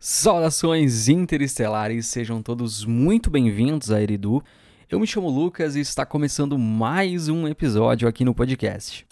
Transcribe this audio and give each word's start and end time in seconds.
Saudações 0.00 1.08
interestelares, 1.08 2.06
sejam 2.06 2.42
todos 2.42 2.84
muito 2.84 3.30
bem-vindos 3.30 3.92
a 3.92 4.02
Eridu. 4.02 4.42
Eu 4.90 4.98
me 4.98 5.06
chamo 5.06 5.30
Lucas 5.30 5.76
e 5.76 5.80
está 5.80 6.04
começando 6.04 6.58
mais 6.58 7.28
um 7.28 7.46
episódio 7.46 8.08
aqui 8.08 8.24
no 8.24 8.34
podcast. 8.34 9.06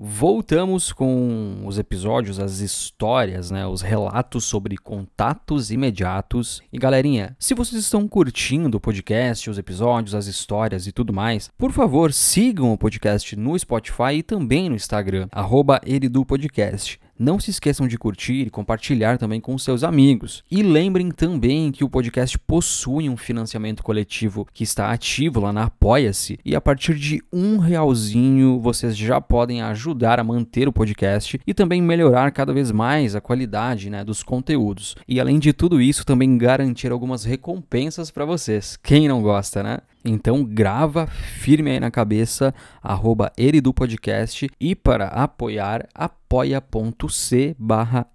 Voltamos 0.00 0.92
com 0.92 1.64
os 1.66 1.76
episódios, 1.76 2.38
as 2.38 2.60
histórias, 2.60 3.50
né, 3.50 3.66
os 3.66 3.82
relatos 3.82 4.44
sobre 4.44 4.76
contatos 4.76 5.72
imediatos. 5.72 6.62
E 6.72 6.78
galerinha, 6.78 7.36
se 7.36 7.52
vocês 7.52 7.82
estão 7.82 8.06
curtindo 8.06 8.76
o 8.76 8.80
podcast, 8.80 9.50
os 9.50 9.58
episódios, 9.58 10.14
as 10.14 10.28
histórias 10.28 10.86
e 10.86 10.92
tudo 10.92 11.12
mais, 11.12 11.50
por 11.58 11.72
favor, 11.72 12.12
sigam 12.12 12.72
o 12.72 12.78
podcast 12.78 13.34
no 13.34 13.58
Spotify 13.58 14.18
e 14.18 14.22
também 14.22 14.68
no 14.68 14.76
Instagram, 14.76 15.26
arroba 15.32 15.80
eridupodcast. 15.84 17.00
Não 17.18 17.40
se 17.40 17.50
esqueçam 17.50 17.88
de 17.88 17.98
curtir 17.98 18.46
e 18.46 18.50
compartilhar 18.50 19.18
também 19.18 19.40
com 19.40 19.58
seus 19.58 19.82
amigos. 19.82 20.44
E 20.48 20.62
lembrem 20.62 21.10
também 21.10 21.72
que 21.72 21.82
o 21.82 21.88
podcast 21.88 22.38
possui 22.38 23.08
um 23.08 23.16
financiamento 23.16 23.82
coletivo 23.82 24.46
que 24.54 24.62
está 24.62 24.92
ativo 24.92 25.40
lá 25.40 25.52
na 25.52 25.64
Apoia-se. 25.64 26.38
E 26.44 26.54
a 26.54 26.60
partir 26.60 26.94
de 26.94 27.20
um 27.32 27.58
realzinho 27.58 28.60
vocês 28.60 28.96
já 28.96 29.20
podem 29.20 29.62
ajudar 29.62 30.20
a 30.20 30.24
manter 30.24 30.68
o 30.68 30.72
podcast 30.72 31.40
e 31.44 31.52
também 31.52 31.82
melhorar 31.82 32.30
cada 32.30 32.52
vez 32.52 32.70
mais 32.70 33.16
a 33.16 33.20
qualidade 33.20 33.90
né, 33.90 34.04
dos 34.04 34.22
conteúdos. 34.22 34.94
E 35.08 35.18
além 35.18 35.40
de 35.40 35.52
tudo 35.52 35.80
isso, 35.80 36.06
também 36.06 36.38
garantir 36.38 36.92
algumas 36.92 37.24
recompensas 37.24 38.10
para 38.12 38.24
vocês. 38.24 38.78
Quem 38.82 39.08
não 39.08 39.22
gosta, 39.22 39.62
né? 39.62 39.78
Então 40.04 40.44
grava 40.44 41.06
firme 41.06 41.70
aí 41.72 41.80
na 41.80 41.90
cabeça, 41.90 42.54
arroba 42.82 43.32
eridupodcast 43.36 44.48
e 44.60 44.74
para 44.74 45.08
apoiar, 45.08 45.88
apoia.c 45.94 47.56
barra. 47.58 48.06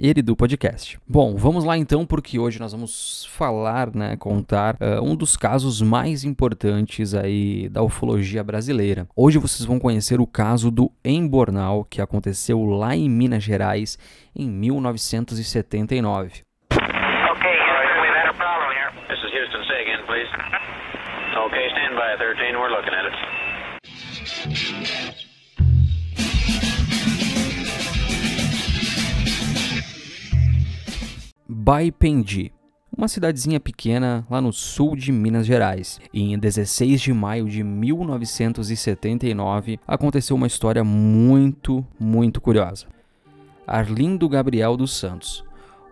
Bom, 1.07 1.35
vamos 1.35 1.63
lá 1.63 1.77
então, 1.77 2.05
porque 2.05 2.39
hoje 2.39 2.59
nós 2.59 2.71
vamos 2.71 3.25
falar, 3.29 3.93
né, 3.93 4.15
contar 4.15 4.75
uh, 4.75 5.03
um 5.03 5.15
dos 5.15 5.35
casos 5.35 5.81
mais 5.81 6.23
importantes 6.23 7.13
aí 7.13 7.67
da 7.69 7.83
ufologia 7.83 8.43
brasileira. 8.43 9.07
Hoje 9.15 9.37
vocês 9.37 9.65
vão 9.65 9.79
conhecer 9.79 10.21
o 10.21 10.27
caso 10.27 10.71
do 10.71 10.91
Embornal, 11.03 11.85
que 11.85 12.01
aconteceu 12.01 12.63
lá 12.63 12.95
em 12.95 13.09
Minas 13.09 13.43
Gerais 13.43 13.97
em 14.35 14.49
1979. 14.49 16.43
By, 22.13 22.19
13. 22.19 22.57
We're 22.57 22.69
looking 22.69 22.93
at 22.93 23.05
it. 23.05 23.13
Baipendi, 31.49 32.53
uma 32.95 33.07
cidadezinha 33.07 33.59
pequena 33.59 34.27
lá 34.29 34.39
no 34.39 34.53
sul 34.53 34.95
de 34.95 35.11
Minas 35.11 35.47
Gerais. 35.47 35.99
E 36.13 36.33
em 36.33 36.37
16 36.37 37.01
de 37.01 37.11
maio 37.13 37.49
de 37.49 37.63
1979 37.63 39.79
aconteceu 39.87 40.35
uma 40.35 40.45
história 40.45 40.83
muito, 40.83 41.83
muito 41.99 42.39
curiosa. 42.39 42.85
Arlindo 43.65 44.29
Gabriel 44.29 44.77
dos 44.77 44.95
Santos, 44.95 45.43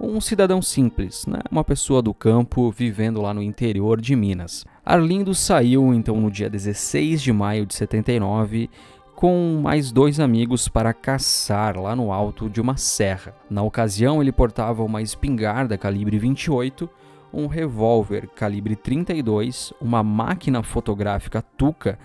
um 0.02 0.20
cidadão 0.20 0.62
simples, 0.62 1.26
né? 1.28 1.40
uma 1.52 1.64
pessoa 1.64 2.02
do 2.02 2.14
campo 2.14 2.72
vivendo 2.72 3.22
lá 3.22 3.34
no 3.34 3.42
interior 3.42 4.02
de 4.02 4.16
Minas. 4.16 4.66
Arlindo 4.84 5.36
saiu 5.36 5.94
então 5.94 6.20
no 6.20 6.32
dia 6.32 6.50
16 6.50 7.22
de 7.22 7.32
maio 7.32 7.66
de 7.66 7.76
79 7.76 8.70
com 9.16 9.62
mais 9.62 9.92
dois 9.92 10.20
amigos 10.20 10.68
para 10.68 10.94
caçar 10.94 11.80
lá 11.80 11.96
no 11.96 12.12
alto 12.12 12.50
de 12.50 12.60
uma 12.60 12.76
serra. 12.76 13.36
Na 13.48 13.62
ocasião, 13.62 14.20
ele 14.20 14.32
portava 14.32 14.84
uma 14.84 15.00
espingarda 15.00 15.78
calibre 15.78 16.18
28, 16.18 16.90
um 17.32 17.46
revólver 17.46 18.28
calibre 18.36 18.76
32, 18.76 19.74
uma 19.80 20.02
máquina 20.02 20.64
fotográfica 20.64 21.44
Tuca, 21.56 22.00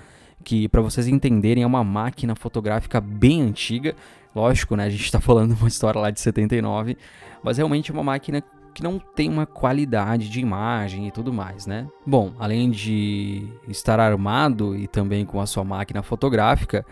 que 0.45 0.69
para 0.69 0.83
vocês 0.83 1.09
entenderem 1.09 1.63
é 1.63 1.67
uma 1.67 1.83
máquina 1.83 2.35
fotográfica 2.37 3.01
bem 3.01 3.41
antiga. 3.41 3.97
Lógico, 4.37 4.77
né, 4.77 4.85
a 4.85 4.91
gente 4.91 5.03
está 5.03 5.19
falando 5.19 5.55
de 5.55 5.63
uma 5.63 5.67
história 5.69 5.99
lá 5.99 6.11
de 6.11 6.21
79, 6.21 6.99
mas 7.43 7.57
realmente 7.57 7.91
é 7.91 7.95
uma 7.95 8.03
máquina 8.03 8.43
que 8.75 8.83
não 8.83 8.99
tem 8.99 9.31
uma 9.31 9.47
qualidade 9.47 10.29
de 10.29 10.41
imagem 10.41 11.09
e 11.09 11.11
tudo 11.11 11.33
mais, 11.33 11.67
né? 11.67 11.89
Bom, 12.07 12.35
além 12.39 12.71
de 12.71 13.49
estar 13.67 13.99
armado 13.99 14.77
e 14.77 14.87
também 14.87 15.25
com 15.25 15.41
a 15.41 15.47
sua 15.47 15.65
máquina 15.65 16.03
fotográfica, 16.03 16.85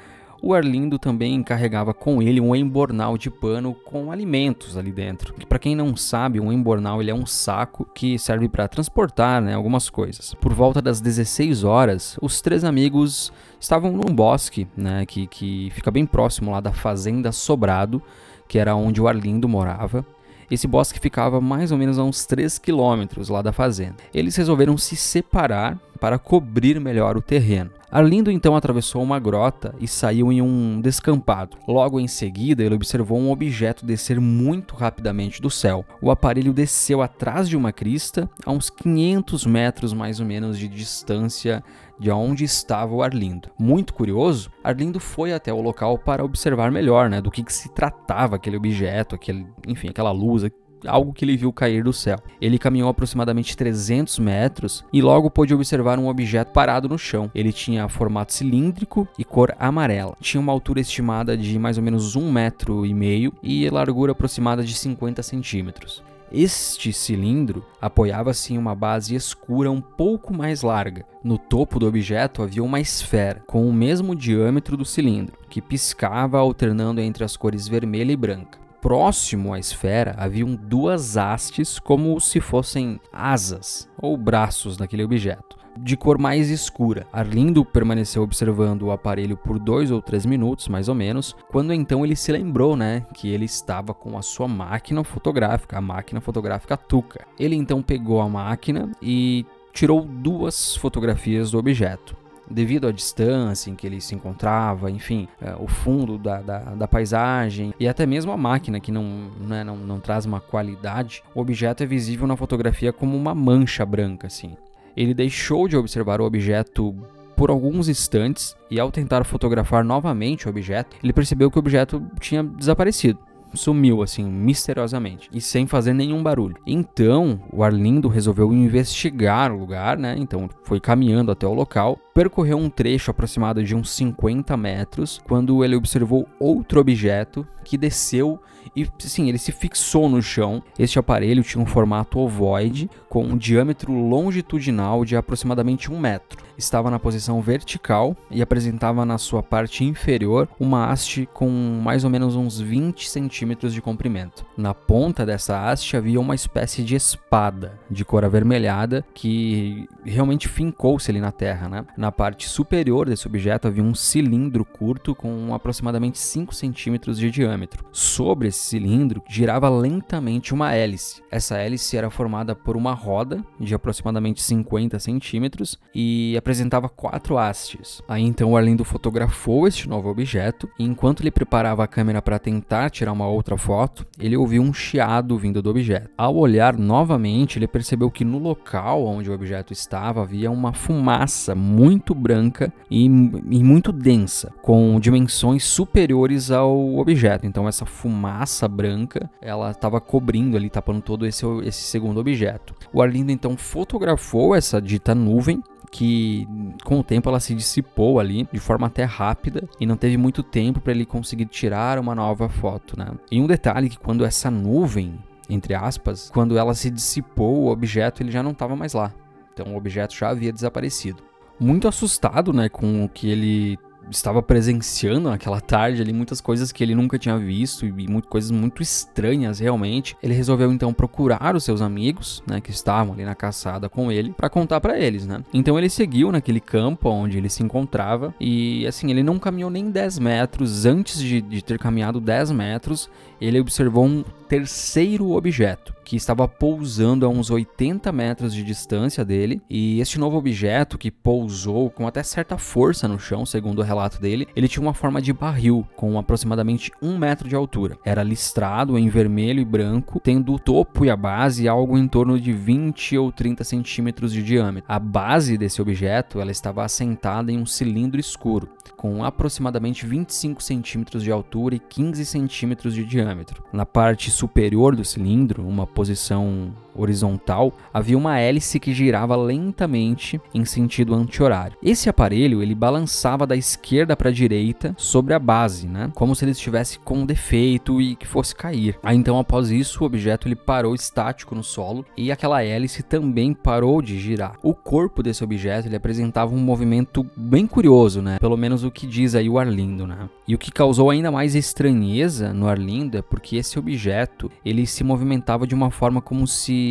o 0.44 0.52
Arlindo 0.52 0.98
também 0.98 1.42
carregava 1.42 1.94
com 1.94 2.20
ele 2.20 2.38
um 2.38 2.54
embornal 2.54 3.16
de 3.16 3.30
pano 3.30 3.72
com 3.72 4.12
alimentos 4.12 4.76
ali 4.76 4.92
dentro. 4.92 5.32
Para 5.48 5.58
quem 5.58 5.74
não 5.74 5.96
sabe, 5.96 6.38
um 6.38 6.52
embornal 6.52 7.00
ele 7.00 7.10
é 7.10 7.14
um 7.14 7.24
saco 7.24 7.88
que 7.94 8.18
serve 8.18 8.46
para 8.46 8.68
transportar, 8.68 9.40
né, 9.40 9.54
algumas 9.54 9.88
coisas. 9.88 10.34
Por 10.34 10.52
volta 10.52 10.82
das 10.82 11.00
16 11.00 11.64
horas, 11.64 12.18
os 12.20 12.42
três 12.42 12.62
amigos 12.62 13.32
estavam 13.58 13.92
num 13.92 14.14
bosque, 14.14 14.68
né, 14.76 15.06
que, 15.06 15.26
que 15.26 15.70
fica 15.70 15.90
bem 15.90 16.04
próximo 16.04 16.50
lá 16.50 16.60
da 16.60 16.72
fazenda 16.72 17.32
Sobrado, 17.32 18.02
que 18.46 18.58
era 18.58 18.76
onde 18.76 19.00
o 19.00 19.08
Arlindo 19.08 19.48
morava. 19.48 20.04
Esse 20.50 20.66
bosque 20.66 21.00
ficava 21.00 21.40
mais 21.40 21.72
ou 21.72 21.78
menos 21.78 21.98
a 21.98 22.04
uns 22.04 22.26
3 22.26 22.58
quilômetros 22.58 23.30
lá 23.30 23.40
da 23.40 23.50
fazenda. 23.50 23.96
Eles 24.12 24.36
resolveram 24.36 24.76
se 24.76 24.94
separar 24.94 25.78
para 25.98 26.18
cobrir 26.18 26.78
melhor 26.78 27.16
o 27.16 27.22
terreno. 27.22 27.70
Arlindo 27.94 28.28
então 28.28 28.56
atravessou 28.56 29.00
uma 29.00 29.20
grota 29.20 29.72
e 29.78 29.86
saiu 29.86 30.32
em 30.32 30.42
um 30.42 30.80
descampado. 30.80 31.56
Logo 31.68 32.00
em 32.00 32.08
seguida, 32.08 32.64
ele 32.64 32.74
observou 32.74 33.16
um 33.16 33.30
objeto 33.30 33.86
descer 33.86 34.20
muito 34.20 34.74
rapidamente 34.74 35.40
do 35.40 35.48
céu. 35.48 35.84
O 36.02 36.10
aparelho 36.10 36.52
desceu 36.52 37.00
atrás 37.00 37.48
de 37.48 37.56
uma 37.56 37.70
crista, 37.70 38.28
a 38.44 38.50
uns 38.50 38.68
500 38.68 39.46
metros 39.46 39.92
mais 39.92 40.18
ou 40.18 40.26
menos 40.26 40.58
de 40.58 40.66
distância 40.66 41.62
de 41.96 42.10
onde 42.10 42.42
estava 42.42 42.92
o 42.92 43.00
Arlindo. 43.00 43.48
Muito 43.56 43.94
curioso, 43.94 44.50
Arlindo 44.64 44.98
foi 44.98 45.32
até 45.32 45.52
o 45.52 45.60
local 45.60 45.96
para 45.96 46.24
observar 46.24 46.72
melhor, 46.72 47.08
né, 47.08 47.20
do 47.20 47.30
que, 47.30 47.44
que 47.44 47.52
se 47.52 47.72
tratava 47.72 48.34
aquele 48.34 48.56
objeto, 48.56 49.14
aquele, 49.14 49.46
enfim, 49.68 49.88
aquela 49.88 50.10
luz, 50.10 50.42
algo 50.86 51.12
que 51.12 51.24
ele 51.24 51.36
viu 51.36 51.52
cair 51.52 51.84
do 51.84 51.92
céu. 51.92 52.18
Ele 52.40 52.58
caminhou 52.58 52.88
aproximadamente 52.88 53.56
300 53.56 54.18
metros 54.18 54.84
e 54.92 55.02
logo 55.02 55.30
pôde 55.30 55.54
observar 55.54 55.98
um 55.98 56.08
objeto 56.08 56.52
parado 56.52 56.88
no 56.88 56.98
chão. 56.98 57.30
Ele 57.34 57.52
tinha 57.52 57.88
formato 57.88 58.32
cilíndrico 58.32 59.06
e 59.18 59.24
cor 59.24 59.54
amarela. 59.58 60.16
Tinha 60.20 60.40
uma 60.40 60.52
altura 60.52 60.80
estimada 60.80 61.36
de 61.36 61.58
mais 61.58 61.76
ou 61.76 61.82
menos 61.82 62.16
um 62.16 62.30
metro 62.30 62.84
e 62.84 62.94
meio 62.94 63.32
e 63.42 63.68
largura 63.70 64.12
aproximada 64.12 64.62
de 64.62 64.74
50 64.74 65.22
centímetros. 65.22 66.02
Este 66.32 66.92
cilindro 66.92 67.64
apoiava-se 67.80 68.54
em 68.54 68.58
uma 68.58 68.74
base 68.74 69.14
escura 69.14 69.70
um 69.70 69.80
pouco 69.80 70.34
mais 70.34 70.62
larga. 70.62 71.06
No 71.22 71.38
topo 71.38 71.78
do 71.78 71.86
objeto 71.86 72.42
havia 72.42 72.64
uma 72.64 72.80
esfera 72.80 73.40
com 73.46 73.68
o 73.68 73.72
mesmo 73.72 74.16
diâmetro 74.16 74.76
do 74.76 74.84
cilindro, 74.84 75.38
que 75.48 75.62
piscava 75.62 76.38
alternando 76.38 77.00
entre 77.00 77.22
as 77.22 77.36
cores 77.36 77.68
vermelha 77.68 78.10
e 78.10 78.16
branca. 78.16 78.63
Próximo 78.84 79.54
à 79.54 79.58
esfera 79.58 80.14
haviam 80.18 80.54
duas 80.54 81.16
hastes 81.16 81.78
como 81.78 82.20
se 82.20 82.38
fossem 82.38 83.00
asas 83.10 83.88
ou 83.96 84.14
braços 84.14 84.76
daquele 84.76 85.02
objeto 85.02 85.56
de 85.78 85.96
cor 85.96 86.18
mais 86.18 86.50
escura. 86.50 87.06
Arlindo 87.10 87.64
permaneceu 87.64 88.22
observando 88.22 88.82
o 88.82 88.92
aparelho 88.92 89.38
por 89.38 89.58
dois 89.58 89.90
ou 89.90 90.02
três 90.02 90.26
minutos, 90.26 90.68
mais 90.68 90.86
ou 90.86 90.94
menos, 90.94 91.34
quando 91.50 91.72
então 91.72 92.04
ele 92.04 92.14
se 92.14 92.30
lembrou, 92.30 92.76
né, 92.76 93.06
que 93.14 93.28
ele 93.30 93.46
estava 93.46 93.94
com 93.94 94.18
a 94.18 94.22
sua 94.22 94.46
máquina 94.46 95.02
fotográfica, 95.02 95.78
a 95.78 95.80
máquina 95.80 96.20
fotográfica 96.20 96.76
Tuca. 96.76 97.26
Ele 97.40 97.56
então 97.56 97.82
pegou 97.82 98.20
a 98.20 98.28
máquina 98.28 98.92
e 99.00 99.46
tirou 99.72 100.02
duas 100.02 100.76
fotografias 100.76 101.50
do 101.50 101.58
objeto 101.58 102.14
devido 102.50 102.86
à 102.86 102.92
distância 102.92 103.70
em 103.70 103.74
que 103.74 103.86
ele 103.86 104.00
se 104.00 104.14
encontrava, 104.14 104.90
enfim, 104.90 105.28
é, 105.40 105.54
o 105.58 105.66
fundo 105.66 106.18
da, 106.18 106.40
da, 106.40 106.58
da, 106.58 106.88
paisagem 106.88 107.74
e 107.78 107.88
até 107.88 108.06
mesmo 108.06 108.32
a 108.32 108.36
máquina 108.36 108.80
que 108.80 108.92
não, 108.92 109.30
né, 109.40 109.64
não, 109.64 109.76
não 109.76 110.00
traz 110.00 110.26
uma 110.26 110.40
qualidade, 110.40 111.22
o 111.34 111.40
objeto 111.40 111.82
é 111.82 111.86
visível 111.86 112.26
na 112.26 112.36
fotografia 112.36 112.92
como 112.92 113.16
uma 113.16 113.34
mancha 113.34 113.84
branca, 113.84 114.26
assim. 114.26 114.56
Ele 114.96 115.14
deixou 115.14 115.66
de 115.66 115.76
observar 115.76 116.20
o 116.20 116.24
objeto 116.24 116.94
por 117.36 117.50
alguns 117.50 117.88
instantes 117.88 118.56
e 118.70 118.78
ao 118.78 118.90
tentar 118.90 119.24
fotografar 119.24 119.84
novamente 119.84 120.46
o 120.46 120.50
objeto, 120.50 120.96
ele 121.02 121.12
percebeu 121.12 121.50
que 121.50 121.58
o 121.58 121.60
objeto 121.60 122.02
tinha 122.20 122.42
desaparecido. 122.42 123.18
Sumiu 123.54 124.02
assim 124.02 124.24
misteriosamente 124.24 125.28
e 125.32 125.40
sem 125.40 125.66
fazer 125.66 125.92
nenhum 125.92 126.22
barulho. 126.22 126.56
Então, 126.66 127.40
o 127.52 127.62
Arlindo 127.62 128.08
resolveu 128.08 128.52
investigar 128.52 129.52
o 129.52 129.58
lugar, 129.58 129.98
né? 129.98 130.14
Então, 130.18 130.48
foi 130.62 130.80
caminhando 130.80 131.30
até 131.30 131.46
o 131.46 131.54
local, 131.54 131.98
percorreu 132.14 132.58
um 132.58 132.70
trecho 132.70 133.10
aproximado 133.10 133.62
de 133.62 133.74
uns 133.74 133.90
50 133.90 134.56
metros 134.56 135.20
quando 135.24 135.64
ele 135.64 135.76
observou 135.76 136.26
outro 136.38 136.80
objeto 136.80 137.46
que 137.64 137.78
desceu 137.78 138.40
e 138.76 138.88
sim, 138.98 139.28
ele 139.28 139.38
se 139.38 139.52
fixou 139.52 140.08
no 140.08 140.22
chão. 140.22 140.62
Este 140.78 140.98
aparelho 140.98 141.42
tinha 141.42 141.62
um 141.62 141.66
formato 141.66 142.18
ovoide 142.18 142.90
com 143.08 143.24
um 143.24 143.36
diâmetro 143.36 143.92
longitudinal 143.92 145.04
de 145.04 145.16
aproximadamente 145.16 145.92
um 145.92 145.98
metro. 145.98 146.42
Estava 146.56 146.90
na 146.90 146.98
posição 146.98 147.40
vertical 147.40 148.16
e 148.30 148.40
apresentava 148.40 149.04
na 149.04 149.18
sua 149.18 149.42
parte 149.42 149.84
inferior 149.84 150.48
uma 150.58 150.86
haste 150.86 151.28
com 151.32 151.48
mais 151.82 152.04
ou 152.04 152.10
menos 152.10 152.36
uns 152.36 152.60
20 152.60 153.08
centímetros 153.08 153.72
de 153.72 153.82
comprimento. 153.82 154.44
Na 154.56 154.72
ponta 154.72 155.26
dessa 155.26 155.68
haste 155.68 155.96
havia 155.96 156.20
uma 156.20 156.34
espécie 156.34 156.82
de 156.82 156.94
espada 156.94 157.78
de 157.90 158.04
cor 158.04 158.24
avermelhada 158.24 159.04
que 159.14 159.88
realmente 160.04 160.48
fincou-se 160.48 161.10
ali 161.10 161.20
na 161.20 161.32
terra. 161.32 161.68
Né? 161.68 161.84
Na 161.96 162.12
parte 162.12 162.48
superior 162.48 163.08
desse 163.08 163.26
objeto 163.26 163.68
havia 163.68 163.82
um 163.82 163.94
cilindro 163.94 164.64
curto 164.64 165.14
com 165.14 165.54
aproximadamente 165.54 166.18
5 166.18 166.54
centímetros 166.54 167.18
de 167.18 167.30
diâmetro. 167.30 167.84
Sobre 167.92 168.48
esse 168.48 168.60
cilindro 168.60 169.22
girava 169.28 169.68
lentamente 169.68 170.54
uma 170.54 170.72
hélice. 170.72 171.22
Essa 171.30 171.56
hélice 171.56 171.96
era 171.96 172.10
formada 172.10 172.54
por 172.54 172.76
uma 172.76 172.92
roda 172.92 173.44
de 173.58 173.74
aproximadamente 173.74 174.42
50 174.42 174.98
centímetros 174.98 175.78
e 175.94 176.36
apresentava 176.44 176.90
quatro 176.90 177.38
hastes. 177.38 178.02
Aí 178.06 178.22
então 178.22 178.52
o 178.52 178.56
Arlindo 178.56 178.84
fotografou 178.84 179.66
este 179.66 179.88
novo 179.88 180.10
objeto 180.10 180.68
e 180.78 180.84
enquanto 180.84 181.22
ele 181.22 181.30
preparava 181.30 181.82
a 181.82 181.86
câmera 181.88 182.20
para 182.20 182.38
tentar 182.38 182.90
tirar 182.90 183.12
uma 183.12 183.26
outra 183.26 183.56
foto, 183.56 184.06
ele 184.18 184.36
ouviu 184.36 184.62
um 184.62 184.72
chiado 184.74 185.38
vindo 185.38 185.62
do 185.62 185.70
objeto. 185.70 186.10
Ao 186.18 186.36
olhar 186.36 186.76
novamente, 186.76 187.58
ele 187.58 187.66
percebeu 187.66 188.10
que 188.10 188.26
no 188.26 188.38
local 188.38 189.06
onde 189.06 189.30
o 189.30 189.32
objeto 189.32 189.72
estava 189.72 190.20
havia 190.20 190.50
uma 190.50 190.74
fumaça 190.74 191.54
muito 191.54 192.14
branca 192.14 192.70
e, 192.90 193.06
e 193.06 193.64
muito 193.64 193.90
densa, 193.90 194.52
com 194.60 195.00
dimensões 195.00 195.64
superiores 195.64 196.50
ao 196.50 196.96
objeto. 196.98 197.46
Então 197.46 197.66
essa 197.66 197.86
fumaça 197.86 198.68
branca, 198.68 199.30
ela 199.40 199.70
estava 199.70 199.98
cobrindo 199.98 200.58
ali, 200.58 200.68
tapando 200.68 201.00
todo 201.00 201.26
esse, 201.26 201.46
esse 201.62 201.84
segundo 201.84 202.20
objeto. 202.20 202.74
O 202.92 203.00
Arlindo 203.00 203.32
então 203.32 203.56
fotografou 203.56 204.54
essa 204.54 204.80
dita 204.80 205.14
nuvem 205.14 205.62
que 205.94 206.48
com 206.82 206.98
o 206.98 207.04
tempo 207.04 207.28
ela 207.28 207.38
se 207.38 207.54
dissipou 207.54 208.18
ali 208.18 208.48
de 208.52 208.58
forma 208.58 208.88
até 208.88 209.04
rápida 209.04 209.68
e 209.78 209.86
não 209.86 209.96
teve 209.96 210.16
muito 210.16 210.42
tempo 210.42 210.80
para 210.80 210.92
ele 210.92 211.06
conseguir 211.06 211.46
tirar 211.46 212.00
uma 212.00 212.16
nova 212.16 212.48
foto, 212.48 212.98
né? 212.98 213.12
E 213.30 213.40
um 213.40 213.46
detalhe 213.46 213.88
que 213.88 213.96
quando 213.96 214.24
essa 214.24 214.50
nuvem, 214.50 215.16
entre 215.48 215.72
aspas, 215.72 216.30
quando 216.34 216.58
ela 216.58 216.74
se 216.74 216.90
dissipou, 216.90 217.62
o 217.62 217.68
objeto 217.70 218.24
ele 218.24 218.32
já 218.32 218.42
não 218.42 218.50
estava 218.50 218.74
mais 218.74 218.92
lá. 218.92 219.14
Então 219.52 219.72
o 219.72 219.76
objeto 219.76 220.16
já 220.16 220.30
havia 220.30 220.52
desaparecido. 220.52 221.22
Muito 221.60 221.86
assustado, 221.86 222.52
né, 222.52 222.68
com 222.68 223.04
o 223.04 223.08
que 223.08 223.30
ele 223.30 223.78
estava 224.10 224.42
presenciando 224.42 225.30
naquela 225.30 225.60
tarde 225.60 226.02
ali 226.02 226.12
muitas 226.12 226.40
coisas 226.40 226.72
que 226.72 226.82
ele 226.82 226.94
nunca 226.94 227.18
tinha 227.18 227.36
visto 227.38 227.86
e 227.86 227.92
muito, 228.08 228.28
coisas 228.28 228.50
muito 228.50 228.82
estranhas 228.82 229.58
realmente. 229.58 230.16
Ele 230.22 230.34
resolveu 230.34 230.72
então 230.72 230.92
procurar 230.92 231.54
os 231.54 231.64
seus 231.64 231.80
amigos, 231.80 232.42
né, 232.46 232.60
que 232.60 232.70
estavam 232.70 233.14
ali 233.14 233.24
na 233.24 233.34
caçada 233.34 233.88
com 233.88 234.10
ele, 234.10 234.32
para 234.32 234.48
contar 234.48 234.80
para 234.80 234.98
eles, 234.98 235.26
né? 235.26 235.42
Então 235.52 235.78
ele 235.78 235.88
seguiu 235.88 236.30
naquele 236.30 236.60
campo 236.60 237.08
onde 237.08 237.38
ele 237.38 237.48
se 237.48 237.62
encontrava 237.62 238.34
e 238.40 238.86
assim, 238.86 239.10
ele 239.10 239.22
não 239.22 239.38
caminhou 239.38 239.70
nem 239.70 239.90
10 239.90 240.18
metros 240.18 240.86
antes 240.86 241.18
de, 241.18 241.40
de 241.40 241.62
ter 241.62 241.78
caminhado 241.78 242.20
10 242.20 242.50
metros, 242.52 243.10
ele 243.46 243.60
observou 243.60 244.04
um 244.04 244.24
terceiro 244.48 245.32
objeto 245.32 245.94
que 246.04 246.16
estava 246.16 246.46
pousando 246.46 247.24
a 247.24 247.28
uns 247.28 247.50
80 247.50 248.12
metros 248.12 248.54
de 248.54 248.62
distância 248.62 249.24
dele. 249.24 249.60
E 249.68 250.00
este 250.00 250.18
novo 250.18 250.36
objeto, 250.36 250.98
que 250.98 251.10
pousou 251.10 251.90
com 251.90 252.06
até 252.06 252.22
certa 252.22 252.58
força 252.58 253.08
no 253.08 253.18
chão, 253.18 253.46
segundo 253.46 253.78
o 253.78 253.82
relato 253.82 254.20
dele, 254.20 254.46
ele 254.54 254.68
tinha 254.68 254.82
uma 254.82 254.94
forma 254.94 255.20
de 255.20 255.32
barril, 255.32 255.86
com 255.96 256.18
aproximadamente 256.18 256.92
um 257.00 257.16
metro 257.16 257.48
de 257.48 257.56
altura. 257.56 257.98
Era 258.04 258.22
listrado 258.22 258.98
em 258.98 259.08
vermelho 259.08 259.60
e 259.60 259.64
branco, 259.64 260.20
tendo 260.20 260.52
o 260.52 260.58
topo 260.58 261.04
e 261.04 261.10
a 261.10 261.16
base 261.16 261.66
algo 261.66 261.96
em 261.96 262.06
torno 262.06 262.38
de 262.38 262.52
20 262.52 263.16
ou 263.18 263.32
30 263.32 263.64
centímetros 263.64 264.32
de 264.32 264.42
diâmetro. 264.42 264.84
A 264.88 264.98
base 264.98 265.56
desse 265.56 265.80
objeto 265.80 266.40
ela 266.40 266.52
estava 266.52 266.84
assentada 266.84 267.50
em 267.50 267.58
um 267.58 267.66
cilindro 267.66 268.20
escuro, 268.20 268.68
com 268.96 269.24
aproximadamente 269.24 270.06
25 270.06 270.62
centímetros 270.62 271.22
de 271.22 271.30
altura 271.32 271.76
e 271.76 271.80
15 271.80 272.24
centímetros 272.26 272.94
de 272.94 273.04
diâmetro. 273.04 273.33
Na 273.72 273.84
parte 273.86 274.30
superior 274.30 274.94
do 274.94 275.04
cilindro, 275.04 275.66
uma 275.66 275.86
posição 275.86 276.72
horizontal, 276.94 277.72
havia 277.92 278.16
uma 278.16 278.38
hélice 278.38 278.80
que 278.80 278.94
girava 278.94 279.36
lentamente 279.36 280.40
em 280.54 280.64
sentido 280.64 281.14
anti-horário. 281.14 281.76
Esse 281.82 282.08
aparelho 282.08 282.62
ele 282.62 282.74
balançava 282.74 283.46
da 283.46 283.56
esquerda 283.56 284.16
para 284.16 284.30
a 284.30 284.32
direita 284.32 284.94
sobre 284.96 285.34
a 285.34 285.38
base, 285.38 285.86
né? 285.86 286.10
Como 286.14 286.34
se 286.34 286.44
ele 286.44 286.52
estivesse 286.52 286.98
com 286.98 287.18
um 287.18 287.26
defeito 287.26 288.00
e 288.00 288.16
que 288.16 288.26
fosse 288.26 288.54
cair. 288.54 288.98
Aí 289.02 289.16
então 289.16 289.38
após 289.38 289.70
isso 289.70 290.02
o 290.02 290.06
objeto 290.06 290.48
ele 290.48 290.56
parou 290.56 290.94
estático 290.94 291.54
no 291.54 291.62
solo 291.62 292.04
e 292.16 292.30
aquela 292.30 292.62
hélice 292.62 293.02
também 293.02 293.52
parou 293.54 294.00
de 294.00 294.18
girar. 294.18 294.56
O 294.62 294.74
corpo 294.74 295.22
desse 295.22 295.42
objeto 295.42 295.88
ele 295.88 295.96
apresentava 295.96 296.54
um 296.54 296.58
movimento 296.58 297.26
bem 297.36 297.66
curioso, 297.66 298.20
né? 298.22 298.38
Pelo 298.38 298.56
menos 298.56 298.84
o 298.84 298.90
que 298.90 299.06
diz 299.06 299.34
aí 299.34 299.48
o 299.48 299.58
Arlindo, 299.58 300.06
né? 300.06 300.28
E 300.46 300.54
o 300.54 300.58
que 300.58 300.70
causou 300.70 301.10
ainda 301.10 301.30
mais 301.30 301.54
estranheza 301.54 302.52
no 302.52 302.68
Arlindo 302.68 303.16
é 303.16 303.22
porque 303.22 303.56
esse 303.56 303.78
objeto 303.78 304.50
ele 304.64 304.86
se 304.86 305.02
movimentava 305.02 305.66
de 305.66 305.74
uma 305.74 305.90
forma 305.90 306.20
como 306.20 306.46
se 306.46 306.83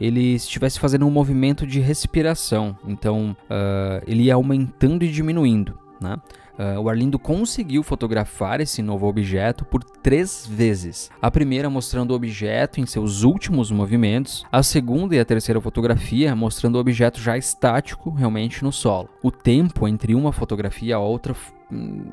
ele 0.00 0.34
estivesse 0.34 0.78
fazendo 0.78 1.06
um 1.06 1.10
movimento 1.10 1.66
de 1.66 1.80
respiração. 1.80 2.76
Então, 2.86 3.36
uh, 3.44 4.02
ele 4.06 4.24
ia 4.24 4.34
aumentando 4.34 5.04
e 5.04 5.08
diminuindo. 5.08 5.78
Né? 6.00 6.16
Uh, 6.58 6.80
o 6.80 6.88
Arlindo 6.88 7.20
conseguiu 7.20 7.84
fotografar 7.84 8.60
esse 8.60 8.82
novo 8.82 9.06
objeto 9.06 9.64
por 9.64 9.84
três 9.84 10.44
vezes. 10.44 11.08
A 11.22 11.30
primeira 11.30 11.70
mostrando 11.70 12.10
o 12.10 12.14
objeto 12.14 12.80
em 12.80 12.86
seus 12.86 13.22
últimos 13.22 13.70
movimentos, 13.70 14.44
a 14.50 14.60
segunda 14.60 15.14
e 15.14 15.20
a 15.20 15.24
terceira 15.24 15.60
fotografia 15.60 16.34
mostrando 16.34 16.74
o 16.74 16.80
objeto 16.80 17.20
já 17.20 17.38
estático 17.38 18.10
realmente 18.10 18.64
no 18.64 18.72
solo. 18.72 19.08
O 19.22 19.30
tempo 19.30 19.86
entre 19.86 20.16
uma 20.16 20.32
fotografia 20.32 20.88
e 20.88 20.92
a 20.92 20.98
outra 20.98 21.32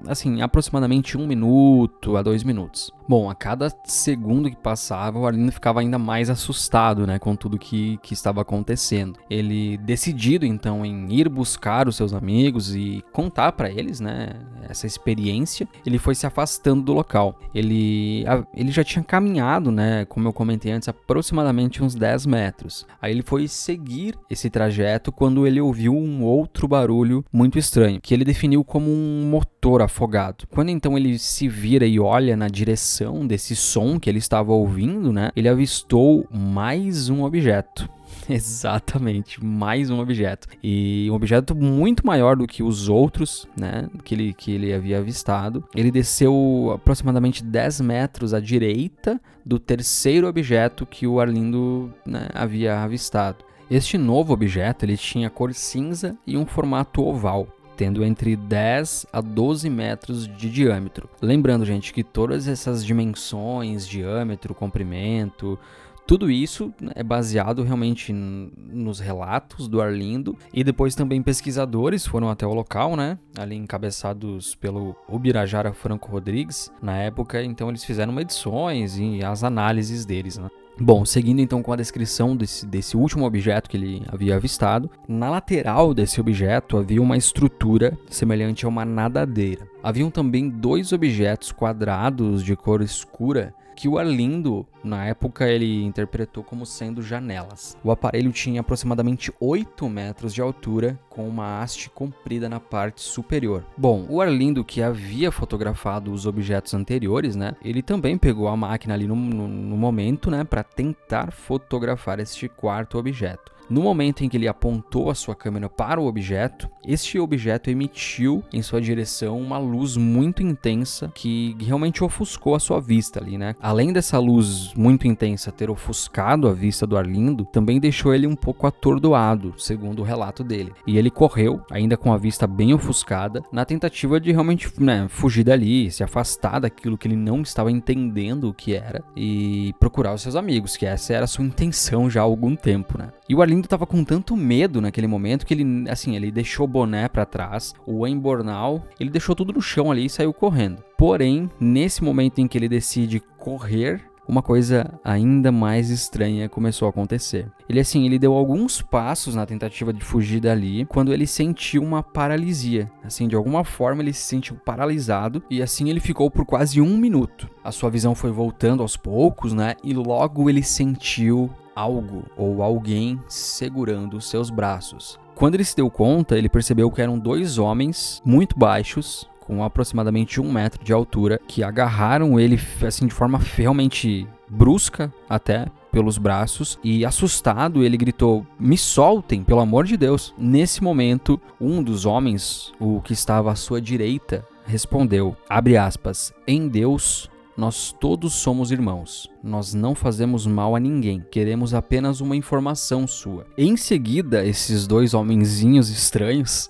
assim, 0.08 0.42
aproximadamente 0.42 1.18
um 1.18 1.26
minuto 1.26 2.18
a 2.18 2.22
dois 2.22 2.44
minutos. 2.44 2.92
Bom, 3.08 3.30
a 3.30 3.36
cada 3.36 3.72
segundo 3.84 4.50
que 4.50 4.56
passava, 4.56 5.20
o 5.20 5.28
Arlindo 5.28 5.52
ficava 5.52 5.80
ainda 5.80 6.00
mais 6.00 6.30
assustado, 6.30 7.06
né, 7.06 7.20
com 7.20 7.36
tudo 7.36 7.60
que, 7.60 7.98
que 8.02 8.14
estava 8.14 8.42
acontecendo. 8.42 9.20
Ele, 9.30 9.78
decidido 9.78 10.46
então 10.46 10.84
em 10.84 11.14
ir 11.14 11.30
buscar 11.30 11.88
os 11.88 11.96
seus 11.96 12.14
amigos 12.14 12.76
e 12.76 13.04
contar 13.12 13.52
para 13.52 13.70
eles, 13.70 14.00
né, 14.00 14.32
essa 14.68 14.88
experiência, 14.88 15.68
ele 15.86 16.00
foi 16.00 16.16
se 16.16 16.26
afastando 16.26 16.82
do 16.82 16.94
local. 16.94 17.38
Ele, 17.54 18.26
ele 18.56 18.72
já 18.72 18.84
tinha 18.84 19.04
caminhado, 19.04 19.72
né, 19.72 20.06
como 20.06 20.28
eu 20.28 20.34
comentei 20.34 20.72
antes, 20.72 20.90
aproximadamente 20.90 21.84
uns 21.84 21.94
10 21.94 22.26
metros. 22.26 22.88
Aí 23.00 23.12
ele 23.12 23.22
foi 23.22 23.48
seguir 23.48 24.18
esse 24.30 24.50
trajeto 24.50 25.12
quando 25.12 25.46
ele 25.46 25.62
ouviu 25.62 25.94
um 25.96 26.24
outro 26.24 26.68
barulho 26.68 27.24
muito 27.32 27.60
estranho, 27.60 28.02
que 28.02 28.14
ele 28.14 28.26
definiu 28.26 28.64
como 28.64 28.90
um 28.90 29.30
motor 29.66 29.82
afogado. 29.82 30.46
Quando 30.50 30.70
então 30.70 30.98
ele 30.98 31.18
se 31.18 31.48
vira 31.48 31.86
e 31.86 32.00
olha 32.00 32.36
na 32.36 32.48
direção 32.48 33.26
desse 33.26 33.56
som 33.56 34.00
que 34.00 34.10
ele 34.10 34.20
estava 34.20 34.52
ouvindo, 34.52 35.12
né, 35.14 35.32
ele 35.36 35.48
avistou 35.48 36.28
mais 36.32 37.10
um 37.10 37.24
objeto. 37.24 37.90
Exatamente, 38.30 39.44
mais 39.44 39.90
um 39.90 40.00
objeto. 40.00 40.48
E 40.64 41.08
um 41.12 41.14
objeto 41.14 41.56
muito 41.56 42.06
maior 42.06 42.36
do 42.36 42.48
que 42.48 42.64
os 42.64 42.90
outros, 42.90 43.48
né? 43.58 43.90
Que 44.04 44.16
ele, 44.16 44.34
que 44.34 44.52
ele 44.52 44.74
havia 44.74 45.00
avistado. 45.00 45.64
Ele 45.76 45.92
desceu 45.92 46.72
aproximadamente 46.74 47.44
10 47.44 47.82
metros 47.82 48.34
à 48.34 48.40
direita 48.40 49.20
do 49.46 49.60
terceiro 49.60 50.28
objeto 50.28 50.86
que 50.86 51.06
o 51.06 51.20
Arlindo 51.20 51.94
né, 52.06 52.30
havia 52.34 52.82
avistado. 52.82 53.44
Este 53.70 53.98
novo 53.98 54.32
objeto 54.34 54.86
ele 54.86 54.96
tinha 54.96 55.30
cor 55.30 55.54
cinza 55.54 56.16
e 56.26 56.38
um 56.38 56.46
formato 56.46 57.04
oval 57.04 57.48
tendo 57.76 58.04
entre 58.04 58.36
10 58.36 59.08
a 59.12 59.22
12 59.22 59.70
metros 59.70 60.28
de 60.28 60.50
diâmetro. 60.50 61.10
Lembrando, 61.22 61.66
gente, 61.66 61.94
que 61.94 62.04
todas 62.04 62.48
essas 62.48 62.86
dimensões, 62.86 63.88
diâmetro, 63.88 64.56
comprimento, 64.56 65.60
tudo 66.08 66.30
isso 66.30 66.72
é 66.94 67.02
baseado 67.02 67.64
realmente 67.64 68.14
nos 68.14 69.00
relatos 69.00 69.68
do 69.68 69.82
Arlindo 69.82 70.38
e 70.54 70.64
depois 70.64 70.94
também 70.94 71.24
pesquisadores 71.24 72.06
foram 72.06 72.30
até 72.30 72.46
o 72.46 72.54
local, 72.54 72.96
né? 72.96 73.18
Ali 73.36 73.56
encabeçados 73.56 74.54
pelo 74.54 74.96
Ubirajara 75.10 75.74
Franco 75.74 76.12
Rodrigues 76.12 76.72
na 76.80 76.96
época, 76.96 77.44
então 77.44 77.70
eles 77.70 77.84
fizeram 77.84 78.14
medições 78.14 79.00
e 79.00 79.24
as 79.24 79.44
análises 79.44 80.06
deles, 80.06 80.38
né? 80.38 80.48
Bom, 80.78 81.06
seguindo 81.06 81.40
então 81.40 81.64
com 81.64 81.72
a 81.72 81.78
descrição 81.78 82.36
desse, 82.36 82.66
desse 82.66 82.98
último 82.98 83.26
objeto 83.26 83.70
que 83.70 83.78
ele 83.78 84.04
havia 84.10 84.36
avistado, 84.36 84.90
na 85.08 85.30
lateral 85.30 85.94
desse 85.94 86.20
objeto 86.20 86.78
havia 86.78 87.02
uma 87.02 87.16
estrutura 87.16 87.98
semelhante 88.10 88.66
a 88.66 88.68
uma 88.68 88.84
nadadeira. 88.84 89.66
haviam 89.82 90.12
também 90.12 90.50
dois 90.50 90.92
objetos 90.92 91.54
quadrados 91.54 92.44
de 92.44 92.58
cor 92.58 92.82
escura 92.82 93.54
que 93.76 93.88
o 93.88 93.98
Arlindo, 93.98 94.66
na 94.84 95.06
época, 95.06 95.48
ele 95.48 95.84
interpretou 95.84 96.44
como 96.44 96.66
sendo 96.66 97.02
janelas. 97.02 97.78
O 97.84 97.92
aparelho 97.92 98.32
tinha 98.32 98.62
aproximadamente 98.62 99.32
8 99.40 99.90
metros 99.90 100.34
de 100.34 100.42
altura, 100.42 101.00
com 101.10 101.28
uma 101.28 101.62
haste 101.62 101.90
comprida 101.90 102.48
na 102.48 102.60
parte 102.60 103.02
superior. 103.02 103.66
Bom, 103.78 104.06
o 104.10 104.22
Arlindo, 104.22 104.64
que 104.64 104.82
havia 104.82 105.32
fotografado 105.32 106.12
os 106.12 106.26
objetos 106.26 106.74
anteriores, 106.74 107.36
né, 107.36 107.56
ele 107.64 107.82
também 107.82 108.18
pegou 108.18 108.48
a 108.48 108.56
máquina 108.56 108.94
ali 108.94 109.08
no, 109.08 109.16
no, 109.16 109.48
no 109.48 109.78
momento, 109.78 110.32
né, 110.32 110.44
para 110.44 110.64
tentar 110.64 111.32
fotografar 111.32 112.20
este 112.20 112.48
quarto 112.48 112.98
objeto. 112.98 113.55
No 113.70 113.82
momento 113.82 114.24
em 114.24 114.30
que 114.30 114.38
ele 114.38 114.48
apontou 114.48 115.10
a 115.10 115.16
sua 115.16 115.36
câmera 115.36 115.70
para 115.70 116.00
o 116.00 116.06
objeto, 116.06 116.70
este 116.86 117.20
objeto 117.20 117.70
emitiu 117.70 118.44
em 118.54 118.62
sua 118.62 118.80
direção 118.80 119.40
uma 119.40 119.58
luz 119.58 119.98
muito 119.98 120.44
intensa 120.44 121.12
que 121.14 121.56
realmente 121.60 122.04
ofuscou 122.04 122.56
a 122.56 122.60
sua 122.60 122.80
vista 122.80 123.20
ali, 123.20 123.38
né? 123.38 123.56
Além 123.60 123.92
dessa 123.92 124.20
luz 124.20 124.74
muito 124.76 125.08
intensa 125.08 125.52
ter 125.52 125.70
ofuscado 125.70 126.48
a 126.48 126.54
vista 126.54 126.86
do 126.86 126.98
Arlindo, 126.98 127.46
também 127.46 127.80
deixou 127.80 128.14
ele 128.14 128.28
um 128.28 128.36
pouco 128.36 128.68
atordoado, 128.68 129.54
segundo 129.58 130.00
o 130.00 130.06
relato 130.06 130.44
dele. 130.44 130.74
E 130.86 130.98
ele 130.98 131.10
correu, 131.10 131.62
ainda 131.72 131.98
com 131.98 132.14
a 132.14 132.18
vista 132.18 132.46
bem 132.46 132.74
ofuscada, 132.74 133.42
na 133.52 133.66
tentativa 133.66 134.20
de 134.20 134.32
realmente 134.32 134.72
né, 134.80 135.08
fugir 135.10 135.44
dali, 135.44 135.90
se 135.90 136.04
afastar 136.04 136.60
daquilo 136.60 136.98
que 136.98 137.08
ele 137.08 137.16
não 137.16 137.42
estava 137.42 137.72
entendendo 137.72 138.50
o 138.50 138.54
que 138.54 138.76
era 138.76 139.04
e 139.16 139.74
procurar 139.80 140.14
os 140.14 140.22
seus 140.22 140.36
amigos, 140.36 140.78
que 140.78 140.86
essa 140.86 141.14
era 141.14 141.26
a 141.26 141.28
sua 141.28 141.46
intenção 141.46 142.10
já 142.10 142.22
há 142.22 142.24
algum 142.24 142.56
tempo, 142.56 142.98
né? 142.98 143.10
E 143.28 143.34
o 143.34 143.42
Arlindo 143.42 143.55
tava 143.64 143.86
com 143.86 144.04
tanto 144.04 144.36
medo 144.36 144.82
naquele 144.82 145.08
momento 145.08 145.46
que 145.46 145.54
ele, 145.54 145.90
assim, 145.90 146.16
ele 146.16 146.32
deixou 146.32 146.66
o 146.66 146.70
boné 146.70 147.08
para 147.08 147.26
trás, 147.26 147.74
o 147.86 148.08
embornal, 148.08 148.86
ele 149.00 149.10
deixou 149.10 149.36
tudo 149.36 149.54
no 149.54 149.62
chão 149.62 149.92
ali 149.92 150.06
e 150.06 150.10
saiu 150.10 150.34
correndo. 150.34 150.84
Porém, 150.98 151.50
nesse 151.60 152.04
momento 152.04 152.40
em 152.40 152.48
que 152.48 152.58
ele 152.58 152.70
decide 152.70 153.20
correr, 153.38 154.02
uma 154.28 154.42
coisa 154.42 155.00
ainda 155.04 155.52
mais 155.52 155.90
estranha 155.90 156.50
começou 156.50 156.88
a 156.88 156.90
acontecer. 156.90 157.48
Ele 157.68 157.80
assim, 157.80 158.06
ele 158.06 158.20
deu 158.20 158.34
alguns 158.34 158.82
passos 158.82 159.36
na 159.36 159.46
tentativa 159.46 159.94
de 159.94 160.04
fugir 160.04 160.40
dali, 160.40 160.86
quando 160.86 161.14
ele 161.14 161.28
sentiu 161.28 161.84
uma 161.84 162.02
paralisia. 162.04 162.92
Assim, 163.04 163.28
de 163.28 163.36
alguma 163.36 163.64
forma 163.64 164.02
ele 164.02 164.14
se 164.14 164.22
sentiu 164.22 164.56
paralisado 164.56 165.44
e 165.50 165.62
assim 165.62 165.90
ele 165.90 166.00
ficou 166.00 166.30
por 166.30 166.46
quase 166.46 166.82
um 166.82 166.98
minuto. 166.98 167.50
A 167.64 167.72
sua 167.72 167.90
visão 167.90 168.16
foi 168.16 168.32
voltando 168.32 168.82
aos 168.82 168.98
poucos, 168.98 169.54
né? 169.54 169.76
E 169.84 169.94
logo 169.94 170.50
ele 170.50 170.64
sentiu 170.64 171.50
algo 171.76 172.24
ou 172.38 172.64
alguém 172.64 173.20
segurando 173.28 174.22
seus 174.22 174.50
braços. 174.50 175.20
Quando 175.36 175.56
ele 175.56 175.66
se 175.66 175.76
deu 175.76 175.90
conta, 175.90 176.38
ele 176.38 176.48
percebeu 176.48 176.90
que 176.90 177.02
eram 177.02 177.20
dois 177.20 177.58
homens 177.58 178.22
muito 178.24 178.58
baixos, 178.58 179.30
com 179.46 179.64
aproximadamente 179.64 180.42
um 180.42 180.52
metro 180.52 180.84
de 180.84 180.92
altura, 180.92 181.40
que 181.48 181.64
agarraram 181.64 182.40
ele 182.40 182.60
assim 182.86 183.08
de 183.08 183.14
forma 183.14 183.38
realmente 183.38 184.28
brusca 184.50 185.12
até 185.30 185.66
pelos 185.92 186.18
braços 186.18 186.78
e 186.84 187.06
assustado 187.06 187.84
ele 187.84 187.98
gritou: 187.98 188.46
"Me 188.60 188.78
soltem, 188.78 189.44
pelo 189.44 189.62
amor 189.62 189.86
de 189.86 189.98
Deus!". 189.98 190.34
Nesse 190.38 190.84
momento, 190.84 191.40
um 191.60 191.82
dos 191.82 192.06
homens, 192.06 192.74
o 192.80 193.02
que 193.02 193.14
estava 193.14 193.52
à 193.52 193.56
sua 193.56 193.82
direita, 193.82 194.46
respondeu: 194.66 195.36
abre 195.50 195.78
aspas, 195.78 196.34
em 196.48 196.68
Deus 196.68 197.30
nós 197.58 197.96
todos 197.98 198.34
somos 198.34 198.70
irmãos. 198.70 199.30
Nós 199.42 199.74
não 199.74 199.96
fazemos 199.96 200.46
mal 200.46 200.76
a 200.76 200.80
ninguém. 200.80 201.24
Queremos 201.32 201.74
apenas 201.74 202.20
uma 202.20 202.36
informação 202.36 203.08
sua. 203.08 203.48
Em 203.58 203.78
seguida, 203.78 204.46
esses 204.46 204.86
dois 204.86 205.14
homenzinhos 205.14 205.90
estranhos 205.90 206.70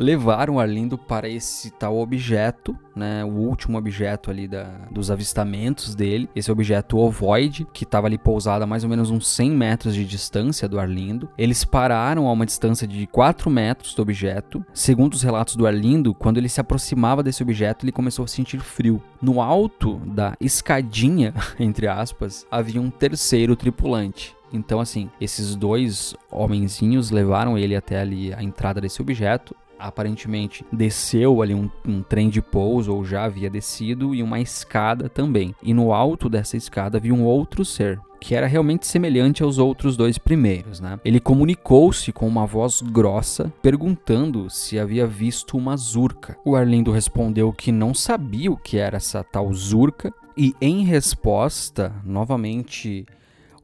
levaram 0.00 0.58
Arlindo 0.58 0.96
para 0.96 1.28
esse 1.28 1.70
tal 1.70 1.98
objeto, 1.98 2.76
né, 2.96 3.24
o 3.24 3.28
último 3.28 3.76
objeto 3.76 4.30
ali 4.30 4.48
da, 4.48 4.64
dos 4.90 5.10
avistamentos 5.10 5.94
dele, 5.94 6.28
esse 6.34 6.50
objeto 6.50 6.98
ovoide, 6.98 7.66
que 7.72 7.84
estava 7.84 8.06
ali 8.06 8.16
pousado 8.16 8.64
a 8.64 8.66
mais 8.66 8.82
ou 8.82 8.90
menos 8.90 9.10
uns 9.10 9.28
100 9.28 9.50
metros 9.50 9.94
de 9.94 10.04
distância 10.04 10.68
do 10.68 10.80
Arlindo. 10.80 11.28
Eles 11.36 11.64
pararam 11.64 12.26
a 12.26 12.32
uma 12.32 12.46
distância 12.46 12.86
de 12.86 13.06
4 13.06 13.50
metros 13.50 13.94
do 13.94 14.02
objeto. 14.02 14.64
Segundo 14.72 15.14
os 15.14 15.22
relatos 15.22 15.54
do 15.54 15.66
Arlindo, 15.66 16.14
quando 16.14 16.38
ele 16.38 16.48
se 16.48 16.60
aproximava 16.60 17.22
desse 17.22 17.42
objeto, 17.42 17.84
ele 17.84 17.92
começou 17.92 18.24
a 18.24 18.28
sentir 18.28 18.60
frio. 18.60 19.02
No 19.20 19.42
alto 19.42 19.96
da 20.06 20.34
escadinha, 20.40 21.34
entre 21.60 21.86
aspas, 21.86 22.46
havia 22.50 22.80
um 22.80 22.90
terceiro 22.90 23.54
tripulante. 23.54 24.34
Então, 24.52 24.80
assim, 24.80 25.08
esses 25.20 25.54
dois 25.54 26.14
homenzinhos 26.30 27.10
levaram 27.10 27.56
ele 27.56 27.76
até 27.76 28.00
ali 28.00 28.34
a 28.34 28.42
entrada 28.42 28.80
desse 28.80 29.00
objeto 29.00 29.54
aparentemente 29.80 30.64
desceu 30.72 31.42
ali 31.42 31.54
um, 31.54 31.70
um, 31.86 32.02
trem 32.02 32.28
de 32.28 32.42
pouso 32.42 32.94
ou 32.94 33.04
já 33.04 33.24
havia 33.24 33.50
descido 33.50 34.14
e 34.14 34.22
uma 34.22 34.40
escada 34.40 35.08
também. 35.08 35.54
E 35.62 35.72
no 35.72 35.92
alto 35.92 36.28
dessa 36.28 36.56
escada 36.56 36.98
havia 36.98 37.14
um 37.14 37.24
outro 37.24 37.64
ser. 37.64 37.98
Que 38.20 38.34
era 38.34 38.46
realmente 38.46 38.86
semelhante 38.86 39.42
aos 39.42 39.56
outros 39.56 39.96
dois 39.96 40.18
primeiros, 40.18 40.78
né? 40.78 41.00
Ele 41.02 41.18
comunicou-se 41.18 42.12
com 42.12 42.28
uma 42.28 42.44
voz 42.44 42.82
grossa, 42.82 43.50
perguntando 43.62 44.50
se 44.50 44.78
havia 44.78 45.06
visto 45.06 45.56
uma 45.56 45.74
zurca. 45.74 46.36
O 46.44 46.54
Arlindo 46.54 46.92
respondeu 46.92 47.50
que 47.50 47.72
não 47.72 47.94
sabia 47.94 48.52
o 48.52 48.58
que 48.58 48.76
era 48.76 48.98
essa 48.98 49.24
tal 49.24 49.50
zurca, 49.54 50.12
e 50.36 50.54
em 50.60 50.84
resposta, 50.84 51.94
novamente 52.04 53.06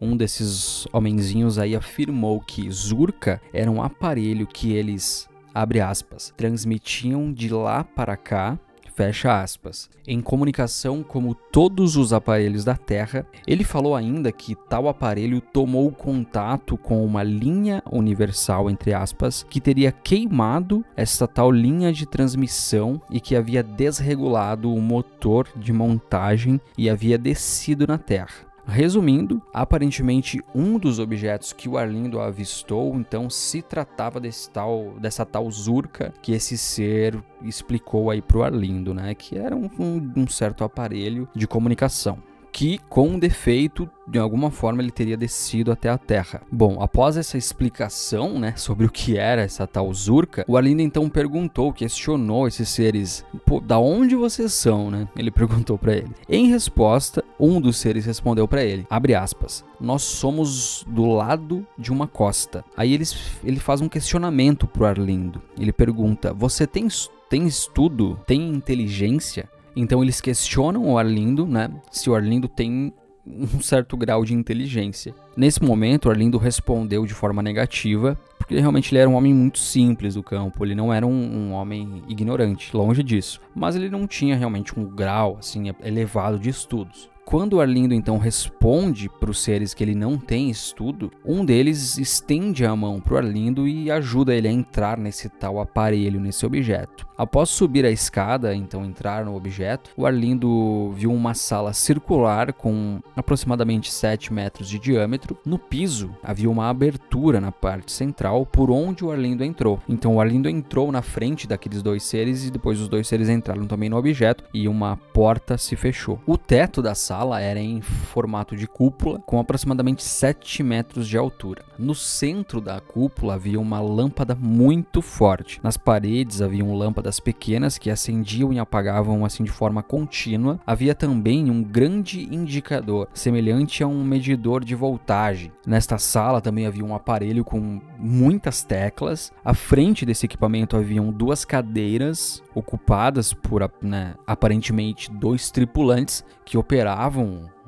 um 0.01 0.17
desses 0.17 0.87
homenzinhos 0.93 1.59
aí 1.59 1.75
afirmou 1.75 2.41
que 2.41 2.71
Zurka 2.71 3.41
era 3.53 3.71
um 3.71 3.83
aparelho 3.83 4.47
que 4.47 4.73
eles 4.73 5.29
abre 5.57 5.81
aspas, 5.81 6.35
transmitiam 6.37 7.33
de 7.33 7.49
lá 7.49 7.83
para 7.83 8.15
cá 8.15 8.59
fecha 8.95 9.43
aspas. 9.43 9.91
Em 10.09 10.23
comunicação 10.23 11.03
como 11.03 11.35
todos 11.35 11.97
os 11.97 12.15
aparelhos 12.15 12.65
da 12.65 12.75
Terra, 12.77 13.27
ele 13.47 13.63
falou 13.63 13.95
ainda 13.95 14.33
que 14.33 14.55
tal 14.55 14.89
aparelho 14.89 15.41
tomou 15.41 15.93
contato 15.93 16.79
com 16.79 17.05
uma 17.05 17.23
linha 17.23 17.83
universal, 17.93 18.71
entre 18.71 18.95
aspas, 18.95 19.45
que 19.51 19.61
teria 19.61 19.93
queimado 19.93 20.83
essa 20.97 21.29
tal 21.29 21.51
linha 21.51 21.93
de 21.93 22.07
transmissão 22.07 23.01
e 23.11 23.21
que 23.21 23.37
havia 23.37 23.63
desregulado 23.63 24.73
o 24.73 24.81
motor 24.81 25.47
de 25.55 25.75
montagem 25.75 26.59
e 26.79 26.89
havia 26.89 27.19
descido 27.19 27.87
na 27.87 27.99
Terra. 27.99 28.46
Resumindo, 28.67 29.41
aparentemente 29.55 30.43
um 30.55 30.77
dos 30.79 30.99
objetos 30.99 31.53
que 31.53 31.69
o 31.69 31.79
Arlindo 31.79 32.21
avistou, 32.21 32.95
então 32.97 33.31
se 33.31 33.63
tratava 33.63 34.19
desse 34.19 34.51
tal, 34.51 34.95
dessa 34.99 35.25
tal 35.25 35.49
Zurka 35.51 36.13
que 36.21 36.33
esse 36.33 36.59
ser 36.59 37.17
explicou 37.43 38.11
aí 38.11 38.21
pro 38.21 38.43
Arlindo, 38.43 38.93
né? 38.93 39.15
Que 39.15 39.39
era 39.39 39.55
um, 39.55 39.71
um, 39.79 40.13
um 40.17 40.27
certo 40.27 40.65
aparelho 40.65 41.29
de 41.35 41.47
comunicação 41.47 42.19
que, 42.57 42.81
com 42.89 43.07
um 43.09 43.19
defeito, 43.19 43.87
de 44.09 44.19
alguma 44.19 44.51
forma 44.51 44.81
ele 44.81 44.91
teria 44.91 45.15
descido 45.15 45.71
até 45.71 45.91
a 45.91 45.99
Terra. 45.99 46.41
Bom, 46.51 46.81
após 46.81 47.19
essa 47.19 47.37
explicação, 47.37 48.39
né, 48.39 48.55
sobre 48.57 48.87
o 48.87 48.91
que 48.91 49.19
era 49.19 49.43
essa 49.43 49.67
tal 49.67 49.93
Zurka, 49.93 50.43
o 50.49 50.57
Arlindo 50.57 50.81
então 50.81 51.07
perguntou, 51.11 51.71
questionou 51.71 52.49
esses 52.49 52.71
seres, 52.71 53.27
pô, 53.45 53.61
da 53.61 53.79
onde 53.79 54.17
vocês 54.17 54.55
são, 54.55 54.91
né? 54.91 55.07
Ele 55.15 55.31
perguntou 55.31 55.77
para 55.77 55.97
ele. 55.97 56.09
Em 56.27 56.49
resposta, 56.49 57.23
um 57.39 57.61
dos 57.61 57.77
seres 57.77 58.07
respondeu 58.07 58.49
para 58.49 58.65
ele, 58.65 58.87
abre 58.89 59.15
aspas, 59.15 59.63
nós 59.79 60.01
somos 60.01 60.83
do 60.89 61.05
lado 61.05 61.67
de 61.77 61.93
uma 61.93 62.07
costa. 62.07 62.65
Aí 62.75 62.95
ele, 62.95 63.05
ele 63.45 63.61
faz 63.61 63.83
um 63.83 63.89
questionamento 63.89 64.67
pro 64.67 64.87
Arlindo. 64.87 65.43
Ele 65.61 65.75
pergunta, 65.75 66.33
você 66.33 66.67
tem 66.67 66.89
tem 67.29 67.47
estudo, 67.47 68.19
tem 68.27 68.49
inteligência? 68.51 69.49
Então 69.77 70.03
eles 70.03 70.21
questionam 70.21 70.85
o 70.89 70.99
Arlindo, 70.99 71.47
né? 71.47 71.71
Se 71.93 72.09
o 72.09 72.15
Arlindo 72.15 72.49
tem 72.49 72.93
um 73.27 73.61
certo 73.61 73.97
grau 73.97 74.25
de 74.25 74.33
inteligência. 74.33 75.15
Nesse 75.37 75.63
momento, 75.63 76.07
o 76.07 76.11
Arlindo 76.11 76.39
respondeu 76.39 77.05
de 77.05 77.13
forma 77.13 77.43
negativa, 77.43 78.17
porque 78.39 78.59
realmente 78.59 78.93
ele 78.93 79.01
era 79.01 79.11
um 79.11 79.15
homem 79.15 79.35
muito 79.35 79.59
simples 79.59 80.15
do 80.15 80.23
campo, 80.23 80.65
ele 80.65 80.75
não 80.75 80.95
era 80.95 81.07
um, 81.07 81.11
um, 81.11 81.53
homem 81.53 82.03
ignorante, 82.09 82.75
longe 82.75 83.03
disso. 83.03 83.41
Mas 83.55 83.75
ele 83.75 83.91
não 83.91 84.07
tinha 84.07 84.37
realmente 84.37 84.79
um 84.79 84.85
grau 84.85 85.37
assim 85.39 85.65
elevado 85.83 86.39
de 86.39 86.49
estudos. 86.49 87.11
Quando 87.27 87.61
Arlindo 87.61 87.93
então 87.93 88.19
responde 88.19 89.09
para 89.09 89.33
os 89.33 89.43
seres 89.43 89.75
que 89.75 89.83
ele 89.83 89.97
não 89.97 90.17
tem 90.17 90.49
estudo, 90.49 91.11
um 91.25 91.45
deles 91.45 91.99
estende 91.99 92.65
a 92.65 92.77
mão 92.77 93.01
para 93.01 93.19
Arlindo 93.19 93.67
e 93.67 93.91
ajuda 93.91 94.33
ele 94.33 94.47
a 94.47 94.53
entrar 94.53 94.97
nesse 94.97 95.29
tal 95.29 95.59
aparelho, 95.59 96.21
nesse 96.21 96.47
objeto. 96.47 97.05
Após 97.19 97.49
subir 97.49 97.85
a 97.85 97.91
escada, 97.91 98.55
então 98.55 98.85
entrar 98.85 99.25
no 99.25 99.35
objeto, 99.35 99.91
o 99.97 100.07
Arlindo 100.07 100.93
viu 100.93 101.13
uma 101.13 101.35
sala 101.35 101.73
circular 101.73 102.53
com 102.53 103.01
aproximadamente 103.17 103.91
7 103.91 104.33
metros 104.33 104.69
de 104.69 104.79
diâmetro. 104.79 105.37
No 105.45 105.59
piso 105.59 106.15
havia 106.23 106.49
uma 106.49 106.69
abertura 106.69 107.41
na 107.41 107.51
parte 107.51 107.91
central 107.91 108.47
por 108.47 108.71
onde 108.71 109.05
o 109.05 109.11
Arlindo 109.11 109.43
entrou. 109.43 109.81
Então 109.89 110.15
o 110.15 110.21
Arlindo 110.21 110.49
entrou 110.49 110.93
na 110.93 111.03
frente 111.03 111.49
daqueles 111.49 111.83
dois 111.83 112.05
seres 112.05 112.47
e 112.47 112.53
depois 112.53 112.81
os 112.81 112.89
dois 112.89 113.09
seres 113.09 113.29
entraram 113.29 113.67
também 113.67 113.89
no 113.89 113.97
objeto 113.97 114.45
e 114.55 114.69
uma 114.69 114.97
porta 114.97 115.59
se 115.59 115.75
fechou. 115.75 116.21
O 116.25 116.39
teto 116.39 116.81
da 116.81 116.95
sala 116.95 117.16
sala 117.17 117.41
era 117.41 117.59
em 117.59 117.81
formato 117.81 118.55
de 118.55 118.67
cúpula, 118.67 119.23
com 119.25 119.41
aproximadamente 119.41 120.05
7 120.05 120.63
metros 120.63 121.09
de 121.09 121.17
altura. 121.17 121.65
No 121.79 121.95
centro 121.95 122.61
da 122.61 122.79
cúpula 122.79 123.35
havia 123.35 123.59
uma 123.59 123.81
lâmpada 123.81 124.35
muito 124.35 125.01
forte. 125.01 125.59
Nas 125.63 125.79
paredes 125.79 126.43
haviam 126.43 126.75
lâmpadas 126.75 127.19
pequenas 127.19 127.79
que 127.79 127.89
acendiam 127.89 128.53
e 128.53 128.59
apagavam 128.59 129.25
assim 129.25 129.45
de 129.45 129.51
forma 129.51 129.83
contínua. 129.83 130.61
Havia 130.67 130.95
também 130.95 131.51
um 131.51 131.63
grande 131.63 132.23
indicador, 132.23 133.09
semelhante 133.15 133.83
a 133.83 133.87
um 133.87 134.05
medidor 134.05 134.63
de 134.63 134.75
voltagem. 134.75 135.51
Nesta 135.67 135.97
sala 135.97 136.43
também 136.43 136.67
havia 136.67 136.85
um 136.85 136.95
aparelho 136.95 137.45
com 137.45 137.81
muitas 137.99 138.63
teclas. 138.63 139.33
À 139.43 139.55
frente 139.55 140.05
desse 140.05 140.27
equipamento 140.27 140.77
haviam 140.77 141.11
duas 141.11 141.47
cadeiras 141.47 142.43
ocupadas 142.55 143.33
por 143.33 143.71
né, 143.81 144.15
aparentemente 144.27 145.11
dois 145.11 145.51
tripulantes 145.51 146.25
que 146.45 146.57
operavam 146.57 147.06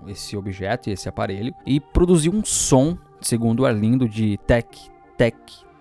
esse 0.06 0.36
objeto 0.36 0.88
e 0.88 0.92
esse 0.92 1.08
aparelho 1.08 1.54
e 1.66 1.80
produziam 1.80 2.34
um 2.34 2.44
som, 2.44 2.96
segundo 3.20 3.66
Arlindo, 3.66 4.08
de 4.08 4.38
tec, 4.46 4.68
tec, 5.16 5.36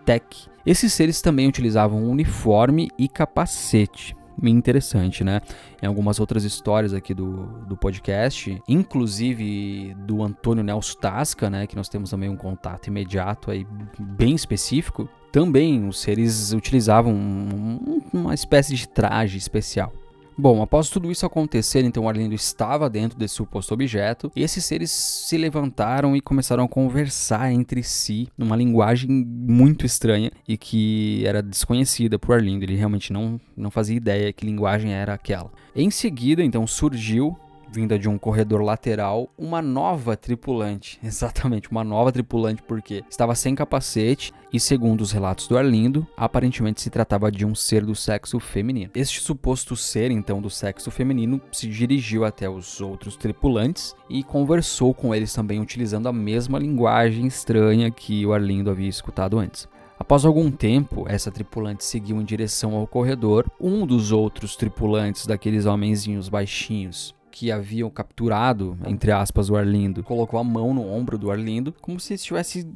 tec. 0.06 0.24
Esses 0.66 0.94
seres 0.94 1.22
também 1.22 1.48
utilizavam 1.48 2.10
uniforme 2.10 2.90
e 2.98 3.08
capacete 3.08 4.16
interessante, 4.46 5.24
né? 5.24 5.42
Em 5.82 5.88
algumas 5.88 6.20
outras 6.20 6.44
histórias 6.44 6.94
aqui 6.94 7.14
do, 7.14 7.48
do 7.66 7.76
podcast, 7.76 8.62
inclusive 8.68 9.96
do 10.06 10.22
Antônio 10.22 10.64
Nelson 10.64 11.00
Tasca, 11.00 11.50
né? 11.50 11.66
Que 11.66 11.76
nós 11.76 11.90
temos 11.90 12.10
também 12.10 12.30
um 12.30 12.36
contato 12.36 12.88
imediato 12.88 13.50
aí 13.50 13.66
bem 14.00 14.36
específico. 14.36 15.10
Também 15.32 15.88
os 15.88 16.00
seres 16.00 16.54
utilizavam 16.54 17.14
um, 17.14 18.02
uma 18.14 18.34
espécie 18.34 18.76
de 18.76 18.88
traje 18.88 19.38
especial. 19.38 19.92
Bom, 20.40 20.62
após 20.62 20.88
tudo 20.88 21.12
isso 21.12 21.26
acontecer, 21.26 21.84
então 21.84 22.08
Arlindo 22.08 22.36
estava 22.36 22.88
dentro 22.88 23.18
desse 23.18 23.34
suposto 23.34 23.74
objeto 23.74 24.32
e 24.36 24.44
esses 24.44 24.64
seres 24.64 24.92
se 24.92 25.36
levantaram 25.36 26.16
e 26.16 26.22
começaram 26.22 26.64
a 26.64 26.68
conversar 26.68 27.52
entre 27.52 27.82
si 27.82 28.28
numa 28.38 28.56
linguagem 28.56 29.10
muito 29.10 29.84
estranha 29.84 30.30
e 30.48 30.56
que 30.56 31.24
era 31.26 31.42
desconhecida 31.42 32.20
por 32.20 32.36
Arlindo. 32.36 32.64
Ele 32.64 32.76
realmente 32.76 33.12
não, 33.12 33.42
não 33.56 33.72
fazia 33.72 33.98
ideia 33.98 34.32
que 34.32 34.46
linguagem 34.46 34.94
era 34.94 35.12
aquela. 35.12 35.52
Em 35.76 35.90
seguida, 35.90 36.44
então 36.44 36.68
surgiu 36.68 37.36
vinda 37.72 37.98
de 37.98 38.08
um 38.10 38.18
corredor 38.18 38.62
lateral, 38.62 39.30
uma 39.38 39.62
nova 39.62 40.16
tripulante. 40.16 41.00
Exatamente, 41.04 41.70
uma 41.70 41.84
nova 41.84 42.12
tripulante, 42.12 42.62
porque 42.64 43.04
estava 43.10 43.36
sem 43.36 43.56
capacete 43.56 44.34
e, 44.52 44.60
segundo 44.60 45.02
os 45.02 45.12
relatos 45.12 45.48
do 45.48 45.58
Arlindo, 45.58 46.08
aparentemente 46.16 46.82
se 46.82 46.90
tratava 46.90 47.32
de 47.32 47.46
um 47.46 47.54
ser 47.54 47.86
do 47.86 47.96
sexo 47.96 48.40
feminino. 48.40 48.92
Este 48.96 49.20
suposto 49.20 49.76
ser, 49.76 50.12
então, 50.12 50.42
do 50.42 50.50
sexo 50.50 50.90
feminino, 50.90 51.42
se 51.52 51.68
dirigiu 51.68 52.26
até 52.26 52.50
os 52.50 52.80
outros 52.82 53.16
tripulantes 53.16 53.96
e 54.10 54.24
conversou 54.24 54.94
com 54.94 55.14
eles 55.14 55.34
também 55.34 55.60
utilizando 55.60 56.08
a 56.08 56.14
mesma 56.14 56.60
linguagem 56.60 57.28
estranha 57.28 57.92
que 57.92 58.26
o 58.26 58.34
Arlindo 58.34 58.72
havia 58.72 58.90
escutado 58.90 59.38
antes. 59.38 59.68
Após 60.00 60.26
algum 60.26 60.52
tempo, 60.52 61.06
essa 61.08 61.32
tripulante 61.32 61.84
seguiu 61.84 62.22
em 62.22 62.26
direção 62.26 62.76
ao 62.76 62.86
corredor. 62.86 63.50
Um 63.60 63.86
dos 63.86 64.12
outros 64.12 64.56
tripulantes, 64.56 65.26
daqueles 65.26 65.66
homenzinhos 65.66 66.30
baixinhos, 66.30 67.16
que 67.38 67.52
haviam 67.52 67.88
capturado, 67.88 68.76
entre 68.88 69.12
aspas, 69.12 69.48
o 69.48 69.56
Arlindo, 69.56 70.02
colocou 70.02 70.40
a 70.40 70.44
mão 70.44 70.74
no 70.74 70.92
ombro 70.92 71.20
do 71.20 71.30
Arlindo, 71.30 71.72
como 71.80 72.00
se 72.00 72.16
estivesse 72.16 72.68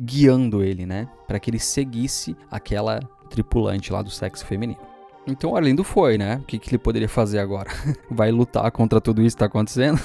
guiando 0.00 0.62
ele, 0.62 0.86
né? 0.86 1.06
Para 1.26 1.38
que 1.38 1.50
ele 1.50 1.58
seguisse 1.58 2.34
aquela 2.50 3.00
tripulante 3.28 3.92
lá 3.92 4.00
do 4.00 4.08
sexo 4.08 4.46
feminino. 4.46 4.80
Então 5.26 5.50
o 5.50 5.56
Arlindo 5.56 5.84
foi, 5.84 6.16
né? 6.16 6.36
O 6.36 6.44
que, 6.44 6.58
que 6.58 6.70
ele 6.70 6.78
poderia 6.78 7.08
fazer 7.08 7.38
agora? 7.38 7.68
Vai 8.10 8.30
lutar 8.30 8.70
contra 8.70 8.98
tudo 8.98 9.20
isso 9.20 9.36
que 9.36 9.44
está 9.44 9.44
acontecendo? 9.44 10.00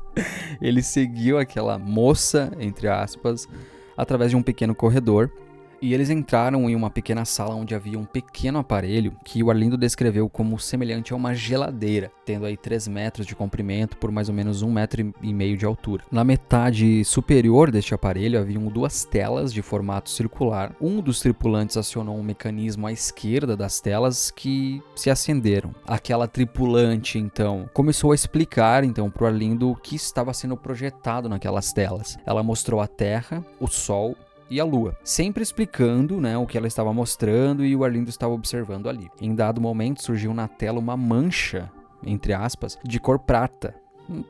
ele 0.60 0.82
seguiu 0.82 1.38
aquela 1.38 1.78
moça, 1.78 2.52
entre 2.60 2.86
aspas, 2.86 3.48
através 3.96 4.30
de 4.30 4.36
um 4.36 4.42
pequeno 4.42 4.74
corredor 4.74 5.32
e 5.80 5.94
eles 5.94 6.10
entraram 6.10 6.68
em 6.68 6.74
uma 6.74 6.90
pequena 6.90 7.24
sala 7.24 7.54
onde 7.54 7.74
havia 7.74 7.98
um 7.98 8.04
pequeno 8.04 8.58
aparelho 8.58 9.16
que 9.24 9.42
o 9.42 9.50
Arlindo 9.50 9.76
descreveu 9.76 10.28
como 10.28 10.58
semelhante 10.58 11.12
a 11.12 11.16
uma 11.16 11.34
geladeira, 11.34 12.10
tendo 12.24 12.46
aí 12.46 12.56
3 12.56 12.88
metros 12.88 13.26
de 13.26 13.34
comprimento 13.34 13.96
por 13.96 14.10
mais 14.10 14.28
ou 14.28 14.34
menos 14.34 14.62
1 14.62 14.70
metro 14.70 15.14
e 15.22 15.32
meio 15.32 15.56
de 15.56 15.64
altura. 15.64 16.04
Na 16.10 16.24
metade 16.24 17.04
superior 17.04 17.70
deste 17.70 17.94
aparelho 17.94 18.38
haviam 18.38 18.64
duas 18.66 19.04
telas 19.04 19.52
de 19.52 19.62
formato 19.62 20.10
circular. 20.10 20.74
Um 20.80 21.00
dos 21.00 21.20
tripulantes 21.20 21.76
acionou 21.76 22.16
um 22.16 22.22
mecanismo 22.22 22.86
à 22.86 22.92
esquerda 22.92 23.56
das 23.56 23.80
telas 23.80 24.30
que 24.30 24.82
se 24.94 25.10
acenderam. 25.10 25.74
Aquela 25.86 26.26
tripulante 26.26 27.18
então 27.18 27.68
começou 27.72 28.12
a 28.12 28.14
explicar 28.14 28.84
então 28.84 29.10
para 29.10 29.24
o 29.24 29.26
Arlindo 29.26 29.70
o 29.70 29.76
que 29.76 29.96
estava 29.96 30.32
sendo 30.34 30.56
projetado 30.56 31.28
naquelas 31.28 31.72
telas. 31.72 32.18
Ela 32.26 32.42
mostrou 32.42 32.80
a 32.80 32.86
Terra, 32.86 33.44
o 33.60 33.66
Sol 33.66 34.16
e 34.50 34.60
a 34.60 34.64
Lua, 34.64 34.96
sempre 35.02 35.42
explicando 35.42 36.20
né, 36.20 36.36
o 36.36 36.46
que 36.46 36.56
ela 36.56 36.66
estava 36.66 36.92
mostrando 36.92 37.64
e 37.64 37.74
o 37.74 37.84
Arlindo 37.84 38.10
estava 38.10 38.32
observando 38.32 38.88
ali. 38.88 39.10
Em 39.20 39.34
dado 39.34 39.60
momento 39.60 40.02
surgiu 40.02 40.32
na 40.32 40.48
tela 40.48 40.78
uma 40.78 40.96
mancha, 40.96 41.70
entre 42.02 42.32
aspas, 42.32 42.78
de 42.84 42.98
cor 42.98 43.18
prata, 43.18 43.74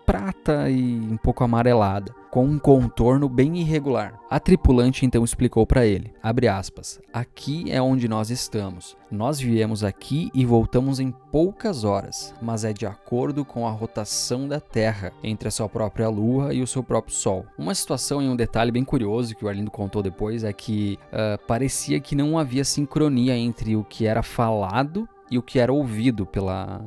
prata 0.07 0.69
e 0.69 0.99
um 0.99 1.17
pouco 1.17 1.45
amarelada, 1.45 2.15
com 2.31 2.45
um 2.45 2.59
contorno 2.59 3.29
bem 3.29 3.59
irregular. 3.59 4.19
A 4.31 4.39
tripulante 4.39 5.07
então 5.07 5.25
explicou 5.25 5.67
para 5.67 5.87
ele, 5.87 6.13
aspas, 6.51 7.01
aqui 7.13 7.71
é 7.71 7.81
onde 7.81 8.09
nós 8.09 8.31
estamos. 8.31 8.97
Nós 9.11 9.41
viemos 9.41 9.83
aqui 9.83 10.31
e 10.35 10.45
voltamos 10.45 11.01
em 11.01 11.11
poucas 11.33 11.85
horas, 11.85 12.35
mas 12.43 12.65
é 12.65 12.73
de 12.73 12.87
acordo 12.87 13.45
com 13.45 13.67
a 13.67 13.71
rotação 13.71 14.47
da 14.47 14.61
Terra 14.61 15.13
entre 15.23 15.49
a 15.49 15.51
sua 15.51 15.69
própria 15.69 16.09
Lua 16.09 16.53
e 16.53 16.63
o 16.63 16.67
seu 16.67 16.83
próprio 16.83 17.15
Sol. 17.15 17.47
Uma 17.57 17.75
situação 17.75 18.21
e 18.23 18.29
um 18.29 18.37
detalhe 18.37 18.71
bem 18.71 18.85
curioso 18.85 19.35
que 19.35 19.45
o 19.45 19.49
Arlindo 19.49 19.71
contou 19.71 20.03
depois 20.03 20.45
é 20.45 20.53
que 20.53 20.99
uh, 21.07 21.43
parecia 21.47 22.01
que 22.01 22.15
não 22.15 22.39
havia 22.39 22.65
sincronia 22.65 23.37
entre 23.37 23.77
o 23.77 23.85
que 23.85 24.07
era 24.07 24.23
falado 24.23 25.09
e 25.31 25.39
o 25.39 25.43
que 25.43 25.59
era 25.59 25.73
ouvido 25.73 26.27
pela 26.27 26.81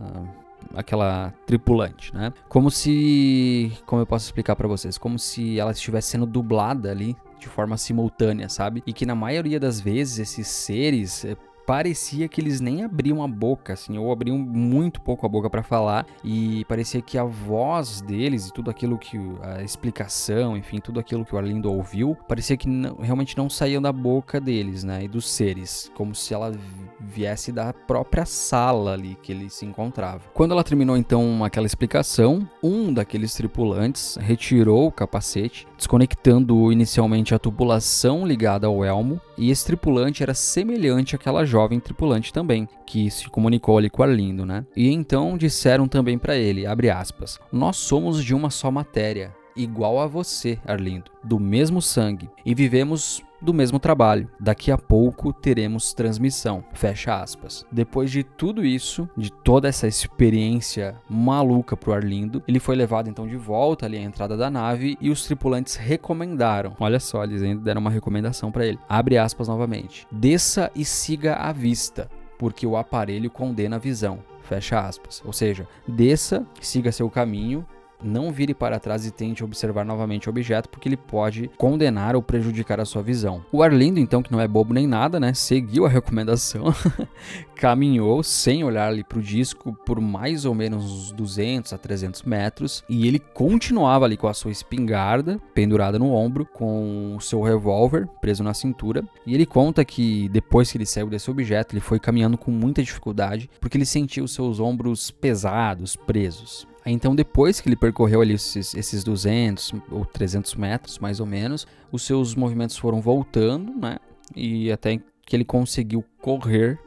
aquela 0.76 1.34
tripulante, 1.46 2.14
né? 2.14 2.34
Como 2.48 2.70
se, 2.70 3.72
como 3.86 4.02
eu 4.02 4.06
posso 4.06 4.26
explicar 4.26 4.56
para 4.56 4.68
vocês, 4.68 4.98
como 4.98 5.18
se 5.18 5.60
ela 5.60 5.72
estivesse 5.72 6.10
sendo 6.10 6.26
dublada 6.26 6.92
ali 6.92 7.16
de 7.40 7.48
forma 7.48 7.78
simultânea, 7.78 8.48
sabe? 8.50 8.84
E 8.86 8.94
que 8.94 9.06
na 9.06 9.16
maioria 9.16 9.60
das 9.60 9.82
vezes 9.82 10.20
esses 10.20 10.48
seres 10.48 11.26
eh, 11.26 11.36
parecia 11.72 12.28
que 12.28 12.42
eles 12.42 12.60
nem 12.60 12.84
abriam 12.84 13.24
a 13.24 13.28
boca, 13.30 13.72
assim, 13.72 13.98
ou 13.98 14.12
abriam 14.12 14.38
muito 14.38 15.00
pouco 15.00 15.26
a 15.26 15.30
boca 15.30 15.50
para 15.50 15.64
falar, 15.64 16.06
e 16.22 16.66
parecia 16.66 17.02
que 17.02 17.18
a 17.18 17.24
voz 17.24 18.02
deles 18.02 18.50
e 18.50 18.52
tudo 18.52 18.70
aquilo 18.70 18.98
que 18.98 19.18
a 19.42 19.64
explicação, 19.64 20.58
enfim, 20.58 20.80
tudo 20.80 21.00
aquilo 21.00 21.24
que 21.24 21.34
o 21.34 21.38
Arlindo 21.38 21.72
ouviu, 21.72 22.14
parecia 22.28 22.58
que 22.58 22.68
não, 22.68 22.96
realmente 22.96 23.38
não 23.38 23.50
saía 23.50 23.80
da 23.80 23.94
boca 23.94 24.38
deles, 24.38 24.84
né, 24.84 25.06
e 25.06 25.08
dos 25.08 25.30
seres, 25.30 25.90
como 25.96 26.14
se 26.14 26.34
ela 26.34 26.52
viesse 27.00 27.54
da 27.54 27.72
própria 27.72 28.26
sala 28.26 28.92
ali 28.92 29.18
que 29.24 29.32
ele 29.32 29.50
se 29.50 29.66
encontrava. 29.66 30.24
Quando 30.34 30.52
ela 30.52 30.66
terminou 30.66 30.98
então 30.98 31.42
aquela 31.42 31.66
explicação, 31.66 32.46
um 32.62 32.94
daqueles 32.94 33.34
tripulantes 33.34 34.18
retirou 34.20 34.88
o 34.88 34.92
capacete, 34.92 35.66
desconectando 35.78 36.70
inicialmente 36.70 37.34
a 37.34 37.40
tubulação 37.40 38.28
ligada 38.28 38.68
ao 38.68 38.84
elmo, 38.84 39.22
e 39.38 39.50
esse 39.50 39.66
tripulante 39.66 40.22
era 40.22 40.34
semelhante 40.34 41.16
àquela 41.16 41.46
jovem 41.46 41.61
tripulante 41.80 42.34
também, 42.34 42.68
que 42.86 43.10
se 43.10 43.30
comunicou 43.30 43.78
ali 43.78 43.90
com 43.90 44.04
Arlindo, 44.04 44.46
né? 44.46 44.66
E 44.76 44.90
então 44.90 45.38
disseram 45.38 45.88
também 45.88 46.18
para 46.18 46.36
ele, 46.36 46.66
abre 46.66 46.90
aspas, 46.90 47.40
nós 47.52 47.78
somos 47.78 48.24
de 48.24 48.34
uma 48.34 48.50
só 48.50 48.72
matéria, 48.72 49.34
igual 49.56 50.00
a 50.00 50.08
você, 50.08 50.60
Arlindo, 50.66 51.12
do 51.24 51.40
mesmo 51.40 51.82
sangue, 51.82 52.30
e 52.46 52.54
vivemos 52.54 53.24
do 53.42 53.54
mesmo 53.54 53.80
trabalho. 53.80 54.30
Daqui 54.40 54.72
a 54.72 54.78
pouco 54.78 55.34
teremos 55.34 55.94
transmissão. 55.94 56.64
Fecha 56.74 57.20
aspas. 57.20 57.66
Depois 57.72 58.12
de 58.12 58.24
tudo 58.24 58.64
isso, 58.64 59.10
de 59.18 59.32
toda 59.32 59.68
essa 59.68 59.88
experiência 59.88 60.96
maluca 61.10 61.76
pro 61.76 61.94
Arlindo, 61.94 62.44
ele 62.48 62.60
foi 62.60 62.76
levado 62.76 63.10
então 63.10 63.28
de 63.28 63.36
volta 63.36 63.86
ali 63.86 63.98
à 63.98 64.02
entrada 64.02 64.38
da 64.38 64.50
nave 64.50 64.96
e 65.02 65.10
os 65.10 65.26
tripulantes 65.26 65.76
recomendaram. 65.76 66.76
Olha 66.80 67.00
só, 67.00 67.24
eles 67.24 67.42
ainda 67.42 67.64
deram 67.64 67.82
uma 67.82 67.90
recomendação 67.90 68.52
para 68.52 68.66
ele. 68.66 68.80
Abre 68.88 69.18
aspas 69.18 69.48
novamente. 69.48 70.08
Desça 70.12 70.72
e 70.76 70.86
siga 70.86 71.36
a 71.36 71.52
vista, 71.52 72.10
porque 72.38 72.68
o 72.68 72.78
aparelho 72.78 73.32
condena 73.32 73.78
a 73.78 73.80
visão. 73.80 74.20
Fecha 74.44 74.80
aspas. 74.80 75.22
Ou 75.26 75.34
seja, 75.34 75.68
desça, 75.88 76.46
siga 76.60 76.92
seu 76.92 77.10
caminho 77.10 77.66
não 78.04 78.32
vire 78.32 78.54
para 78.54 78.80
trás 78.80 79.06
e 79.06 79.12
tente 79.12 79.44
observar 79.44 79.86
novamente 79.86 80.28
o 80.28 80.32
objeto, 80.32 80.70
porque 80.70 80.88
ele 80.88 80.98
pode 80.98 81.50
condenar 81.58 82.16
ou 82.16 82.22
prejudicar 82.22 82.80
a 82.80 82.86
sua 82.86 83.02
visão. 83.02 83.44
O 83.52 83.64
Arlindo, 83.64 84.00
então, 84.00 84.22
que 84.24 84.32
não 84.32 84.40
é 84.40 84.48
bobo 84.48 84.74
nem 84.74 84.88
nada, 84.88 85.20
né, 85.20 85.34
seguiu 85.34 85.86
a 85.86 85.90
recomendação, 85.90 86.66
caminhou 87.56 88.24
sem 88.24 88.64
olhar 88.64 88.88
ali 88.88 89.04
para 89.04 89.20
o 89.20 89.22
disco 89.22 89.78
por 89.86 90.02
mais 90.02 90.46
ou 90.46 90.56
menos 90.56 90.84
uns 90.84 91.12
200 91.12 91.74
a 91.74 91.78
300 91.78 92.24
metros 92.24 92.84
e 92.90 93.08
ele 93.08 93.20
continuava 93.20 94.06
ali 94.06 94.18
com 94.18 94.28
a 94.28 94.34
sua 94.34 94.52
espingarda 94.52 95.40
pendurada 95.54 96.00
no 96.00 96.12
ombro, 96.12 96.46
com 96.46 97.16
o 97.16 97.22
seu 97.22 97.42
revólver 97.42 98.08
preso 98.20 98.44
na 98.44 98.54
cintura. 98.54 99.04
E 99.26 99.36
ele 99.36 99.46
conta 99.46 99.86
que 99.86 100.28
depois 100.30 100.72
que 100.72 100.78
ele 100.78 100.86
saiu 100.86 101.08
desse 101.08 101.30
objeto, 101.30 101.74
ele 101.74 101.82
foi 101.82 102.00
caminhando 102.00 102.38
com 102.38 102.52
muita 102.52 102.82
dificuldade 102.82 103.50
porque 103.60 103.78
ele 103.78 103.86
sentia 103.86 104.24
os 104.24 104.34
seus 104.34 104.60
ombros 104.60 105.12
pesados, 105.12 105.96
presos. 105.96 106.71
Então, 106.86 107.16
depois 107.16 107.62
que 107.62 107.70
ele 107.70 107.76
percorreu 107.76 108.22
ali 108.22 108.34
esses, 108.34 108.74
esses 108.74 109.04
200 109.04 109.74
ou 109.92 110.06
300 110.06 110.56
metros, 110.56 111.00
mais 111.00 111.20
ou 111.20 111.26
menos, 111.26 111.68
os 111.92 112.04
seus 112.04 112.36
movimentos 112.36 112.78
foram 112.78 113.02
voltando, 113.02 113.74
né? 113.74 113.98
E 114.36 114.72
até 114.72 115.00
que 115.26 115.36
ele 115.36 115.46
conseguiu 115.46 116.04
correr 116.20 116.80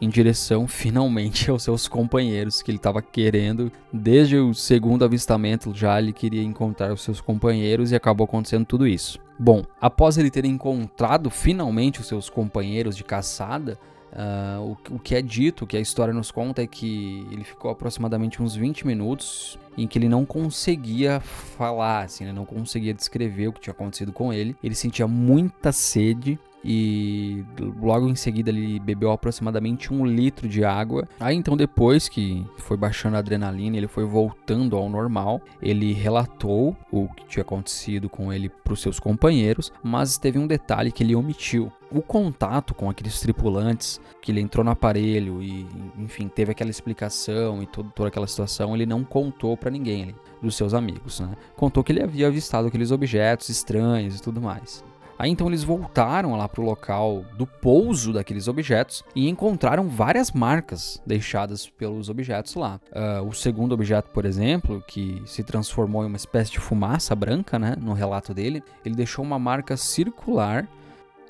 em 0.00 0.08
direção 0.08 0.66
finalmente 0.68 1.50
aos 1.50 1.62
seus 1.62 1.88
companheiros 1.88 2.62
que 2.62 2.70
ele 2.70 2.78
estava 2.78 3.02
querendo 3.02 3.72
desde 3.92 4.36
o 4.36 4.54
segundo 4.54 5.04
avistamento 5.04 5.74
já 5.74 5.98
ele 5.98 6.12
queria 6.12 6.42
encontrar 6.42 6.92
os 6.92 7.02
seus 7.02 7.20
companheiros 7.20 7.90
e 7.90 7.96
acabou 7.96 8.24
acontecendo 8.24 8.64
tudo 8.64 8.86
isso. 8.86 9.18
Bom, 9.38 9.64
após 9.80 10.18
ele 10.18 10.30
ter 10.30 10.44
encontrado 10.44 11.30
finalmente 11.30 12.00
os 12.00 12.06
seus 12.06 12.28
companheiros 12.28 12.96
de 12.96 13.04
caçada, 13.04 13.78
Uh, 14.12 14.76
o, 14.90 14.94
o, 14.96 14.98
que 14.98 15.14
é 15.14 15.22
dito, 15.22 15.64
o 15.64 15.66
que 15.66 15.76
a 15.76 15.80
história 15.80 16.14
nos 16.14 16.30
conta 16.30 16.62
é 16.62 16.66
que 16.66 17.26
ele 17.30 17.44
ficou 17.44 17.70
aproximadamente 17.70 18.42
uns 18.42 18.54
20 18.54 18.86
minutos 18.86 19.58
em 19.76 19.86
que 19.86 19.98
ele 19.98 20.08
não 20.08 20.24
conseguia 20.24 21.20
falar, 21.20 22.04
assim, 22.04 22.30
não 22.32 22.44
conseguia 22.44 22.94
descrever 22.94 23.48
o 23.48 23.52
que 23.52 23.60
tinha 23.60 23.72
acontecido 23.72 24.12
com 24.12 24.32
ele. 24.32 24.56
Ele 24.62 24.74
sentia 24.74 25.06
muita 25.06 25.72
sede 25.72 26.38
e 26.64 27.44
logo 27.80 28.08
em 28.08 28.16
seguida 28.16 28.50
ele 28.50 28.78
bebeu 28.80 29.10
aproximadamente 29.10 29.92
um 29.92 30.04
litro 30.04 30.48
de 30.48 30.64
água. 30.64 31.08
Aí 31.20 31.36
então 31.36 31.56
depois 31.56 32.08
que 32.08 32.44
foi 32.58 32.76
baixando 32.76 33.16
a 33.16 33.20
adrenalina, 33.20 33.76
ele 33.76 33.88
foi 33.88 34.04
voltando 34.04 34.76
ao 34.76 34.88
normal. 34.88 35.40
Ele 35.62 35.92
relatou 35.92 36.76
o 36.90 37.08
que 37.08 37.26
tinha 37.26 37.42
acontecido 37.42 38.08
com 38.08 38.32
ele 38.32 38.48
para 38.48 38.72
os 38.72 38.80
seus 38.80 38.98
companheiros, 38.98 39.72
mas 39.82 40.18
teve 40.18 40.38
um 40.38 40.46
detalhe 40.46 40.92
que 40.92 41.02
ele 41.02 41.14
omitiu. 41.14 41.72
O 41.90 42.02
contato 42.02 42.74
com 42.74 42.90
aqueles 42.90 43.18
tripulantes, 43.18 43.98
que 44.20 44.30
ele 44.30 44.42
entrou 44.42 44.62
no 44.62 44.70
aparelho 44.70 45.42
e, 45.42 45.66
enfim, 45.98 46.28
teve 46.28 46.52
aquela 46.52 46.70
explicação 46.70 47.62
e 47.62 47.66
todo, 47.66 47.90
toda 47.90 48.08
aquela 48.08 48.26
situação, 48.26 48.74
ele 48.74 48.84
não 48.84 49.02
contou 49.02 49.56
para 49.56 49.70
ninguém 49.70 50.02
ali, 50.02 50.14
dos 50.42 50.54
seus 50.54 50.74
amigos, 50.74 51.20
né? 51.20 51.30
Contou 51.56 51.82
que 51.82 51.90
ele 51.90 52.02
havia 52.02 52.26
avistado 52.26 52.68
aqueles 52.68 52.90
objetos 52.90 53.48
estranhos 53.48 54.18
e 54.18 54.22
tudo 54.22 54.38
mais. 54.38 54.84
Aí 55.18 55.30
então 55.30 55.48
eles 55.48 55.64
voltaram 55.64 56.36
lá 56.36 56.48
para 56.48 56.60
o 56.60 56.64
local 56.64 57.24
do 57.36 57.44
pouso 57.44 58.12
daqueles 58.12 58.46
objetos 58.46 59.02
e 59.16 59.28
encontraram 59.28 59.88
várias 59.88 60.30
marcas 60.30 61.02
deixadas 61.04 61.68
pelos 61.68 62.08
objetos 62.08 62.54
lá. 62.54 62.80
Uh, 62.92 63.26
o 63.26 63.32
segundo 63.32 63.72
objeto, 63.72 64.10
por 64.10 64.24
exemplo, 64.24 64.82
que 64.86 65.20
se 65.26 65.42
transformou 65.42 66.04
em 66.04 66.06
uma 66.06 66.16
espécie 66.16 66.52
de 66.52 66.60
fumaça 66.60 67.16
branca, 67.16 67.58
né, 67.58 67.74
no 67.80 67.94
relato 67.94 68.32
dele, 68.32 68.62
ele 68.84 68.94
deixou 68.94 69.24
uma 69.24 69.38
marca 69.38 69.76
circular 69.76 70.68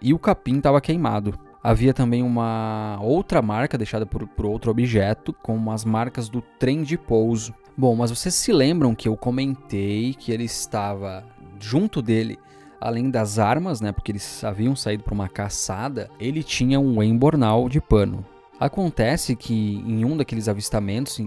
e 0.03 0.13
o 0.13 0.19
capim 0.19 0.59
estava 0.59 0.81
queimado. 0.81 1.39
Havia 1.63 1.95
também 1.95 2.23
uma 2.23 2.99
outra 3.01 3.43
marca 3.43 3.79
deixada 3.79 4.07
por, 4.07 4.27
por 4.29 4.47
outro 4.47 4.71
objeto, 4.71 5.33
com 5.33 5.71
as 5.71 5.85
marcas 5.85 6.29
do 6.29 6.41
trem 6.41 6.83
de 6.83 6.97
pouso. 6.97 7.55
Bom, 7.77 7.97
mas 7.97 8.11
vocês 8.11 8.35
se 8.35 8.53
lembram 8.53 8.95
que 8.95 9.09
eu 9.09 9.17
comentei 9.17 10.15
que 10.15 10.31
ele 10.31 10.45
estava 10.45 11.25
junto 11.59 12.01
dele 12.01 12.39
além 12.81 13.11
das 13.11 13.39
armas, 13.39 13.81
né, 13.81 13.93
porque 13.93 14.13
eles 14.13 14.43
haviam 14.45 14.77
saído 14.77 15.03
para 15.03 15.15
uma 15.15 15.29
caçada, 15.29 16.11
ele 16.19 16.43
tinha 16.43 16.79
um 16.79 17.03
embornal 17.03 17.69
de 17.69 17.81
pano. 17.81 18.25
Acontece 18.61 19.37
que 19.37 19.77
em 19.87 20.05
um 20.05 20.17
daqueles 20.17 20.49
avistamentos, 20.49 21.21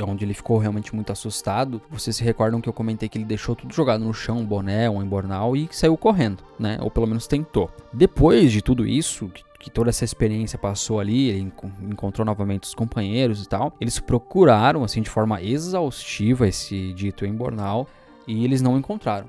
onde 0.00 0.24
ele 0.24 0.32
ficou 0.32 0.58
realmente 0.58 0.94
muito 0.94 1.10
assustado, 1.10 1.82
vocês 1.90 2.14
se 2.14 2.22
recordam 2.22 2.60
que 2.60 2.68
eu 2.68 2.72
comentei 2.72 3.08
que 3.08 3.18
ele 3.18 3.24
deixou 3.24 3.56
tudo 3.56 3.74
jogado 3.74 4.04
no 4.04 4.14
chão, 4.14 4.38
um 4.38 4.44
boné, 4.44 4.88
um 4.88 5.02
embornal 5.02 5.56
e 5.56 5.68
saiu 5.72 5.96
correndo, 5.96 6.44
né? 6.56 6.78
Ou 6.80 6.88
pelo 6.88 7.08
menos 7.08 7.26
tentou. 7.26 7.68
Depois 7.92 8.52
de 8.52 8.62
tudo 8.62 8.86
isso, 8.86 9.28
que 9.58 9.68
toda 9.68 9.90
essa 9.90 10.04
experiência 10.04 10.56
passou 10.56 11.00
ali, 11.00 11.30
ele 11.30 11.52
encontrou 11.82 12.24
novamente 12.24 12.62
os 12.62 12.74
companheiros 12.74 13.42
e 13.42 13.48
tal, 13.48 13.72
eles 13.80 13.98
procuraram, 13.98 14.84
assim, 14.84 15.02
de 15.02 15.10
forma 15.10 15.42
exaustiva 15.42 16.46
esse 16.46 16.92
dito 16.92 17.26
embornal 17.26 17.88
e 18.24 18.44
eles 18.44 18.62
não 18.62 18.78
encontraram. 18.78 19.26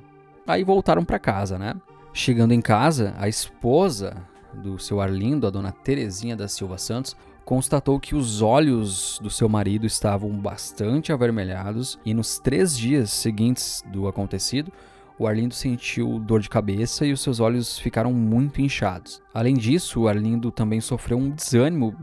Aí 0.49 0.63
voltaram 0.63 1.05
para 1.05 1.19
casa, 1.19 1.59
né? 1.59 1.75
Chegando 2.11 2.55
em 2.55 2.59
casa, 2.59 3.13
a 3.19 3.29
esposa 3.29 4.17
do 4.51 4.79
seu 4.79 4.99
Arlindo, 4.99 5.45
a 5.45 5.51
dona 5.51 5.71
Terezinha 5.71 6.35
da 6.35 6.47
Silva 6.47 6.79
Santos, 6.79 7.15
constatou 7.45 7.99
que 7.99 8.15
os 8.15 8.41
olhos 8.41 9.19
do 9.21 9.29
seu 9.29 9.47
marido 9.47 9.85
estavam 9.85 10.31
bastante 10.31 11.13
avermelhados 11.13 11.99
e 12.03 12.15
nos 12.15 12.39
três 12.39 12.75
dias 12.75 13.11
seguintes 13.11 13.83
do 13.91 14.07
acontecido, 14.07 14.73
o 15.19 15.27
Arlindo 15.27 15.53
sentiu 15.53 16.17
dor 16.17 16.39
de 16.39 16.49
cabeça 16.49 17.05
e 17.05 17.13
os 17.13 17.21
seus 17.21 17.39
olhos 17.39 17.77
ficaram 17.77 18.11
muito 18.11 18.59
inchados. 18.59 19.21
Além 19.31 19.53
disso, 19.53 20.01
o 20.01 20.07
Arlindo 20.07 20.49
também 20.49 20.81
sofreu 20.81 21.19
um 21.19 21.29
desânimo 21.29 21.95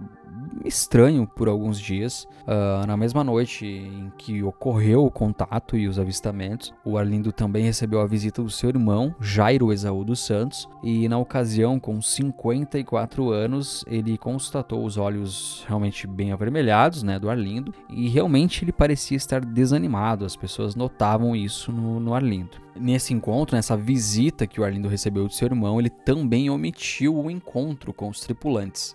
estranho 0.65 1.27
por 1.27 1.49
alguns 1.49 1.79
dias. 1.79 2.27
Uh, 2.43 2.87
na 2.87 2.97
mesma 2.97 3.25
noite 3.25 3.67
em 3.67 4.13
que 4.17 4.43
ocorreu 4.43 5.05
o 5.05 5.11
contato 5.11 5.77
e 5.77 5.89
os 5.89 5.99
avistamentos, 5.99 6.73
o 6.85 6.97
Arlindo 6.97 7.33
também 7.33 7.65
recebeu 7.65 8.01
a 8.01 8.07
visita 8.07 8.43
do 8.43 8.51
seu 8.51 8.69
irmão, 8.69 9.15
Jairo 9.21 9.73
Esaú 9.73 10.05
dos 10.05 10.21
Santos, 10.25 10.69
e 10.83 11.09
na 11.09 11.19
ocasião, 11.19 11.81
com 11.81 12.01
54 12.01 13.31
anos, 13.31 13.85
ele 13.89 14.17
constatou 14.17 14.85
os 14.85 14.97
olhos 14.97 15.65
realmente 15.67 16.07
bem 16.07 16.33
avermelhados 16.33 17.03
né, 17.03 17.19
do 17.19 17.29
Arlindo, 17.29 17.75
e 17.91 18.09
realmente 18.09 18.65
ele 18.65 18.73
parecia 18.73 19.17
estar 19.17 19.45
desanimado, 19.45 20.25
as 20.25 20.37
pessoas 20.37 20.77
notavam 20.77 21.35
isso 21.35 21.73
no, 21.73 21.99
no 21.99 22.15
Arlindo. 22.15 22.67
Nesse 22.79 23.15
encontro, 23.15 23.57
nessa 23.57 23.77
visita 23.77 24.47
que 24.47 24.61
o 24.61 24.65
Arlindo 24.65 24.89
recebeu 24.89 25.27
do 25.27 25.33
seu 25.33 25.47
irmão, 25.47 25.81
ele 25.81 25.91
também 25.91 26.51
omitiu 26.51 27.17
o 27.17 27.31
encontro 27.31 27.93
com 27.93 28.09
os 28.09 28.21
tripulantes. 28.21 28.95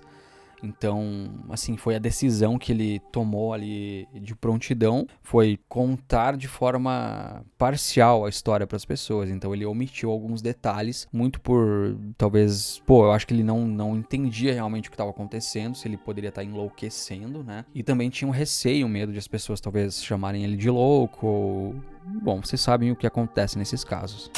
Então, 0.64 1.30
assim, 1.50 1.78
foi 1.78 1.96
a 1.96 2.00
decisão 2.00 2.58
que 2.58 2.72
ele 2.72 3.00
tomou 3.12 3.54
ali 3.54 4.08
de 4.14 4.36
prontidão, 4.36 5.08
foi 5.22 5.60
contar 5.68 6.38
de 6.38 6.48
forma 6.48 7.44
parcial 7.58 8.26
a 8.26 8.30
história 8.30 8.68
para 8.68 8.76
as 8.76 8.86
pessoas. 8.86 9.30
Então, 9.30 9.54
ele 9.54 9.66
omitiu 9.66 10.12
alguns 10.12 10.42
detalhes, 10.42 11.08
muito 11.12 11.40
por 11.42 11.98
talvez, 12.18 12.82
pô, 12.86 13.06
eu 13.06 13.12
acho 13.12 13.26
que 13.26 13.34
ele 13.34 13.44
não, 13.44 13.66
não 13.66 13.98
entendia 13.98 14.54
realmente 14.54 14.88
o 14.88 14.92
que 14.92 14.96
estava 14.96 15.10
acontecendo, 15.10 15.76
se 15.76 15.88
ele 15.88 15.98
poderia 15.98 16.30
estar 16.30 16.42
tá 16.42 16.48
enlouquecendo, 16.48 17.44
né? 17.44 17.66
E 17.74 17.84
também 17.84 18.10
tinha 18.10 18.28
um 18.28 18.32
receio, 18.32 18.86
um 18.86 18.90
medo 18.90 19.12
de 19.12 19.20
as 19.20 19.28
pessoas 19.28 19.60
talvez 19.60 20.04
chamarem 20.04 20.44
ele 20.44 20.58
de 20.58 20.70
louco 20.70 21.26
ou 21.26 21.76
bom, 22.22 22.42
vocês 22.42 22.62
sabem 22.62 22.92
o 22.92 22.96
que 22.96 23.08
acontece 23.08 23.58
nesses 23.58 23.84
casos. 23.84 24.30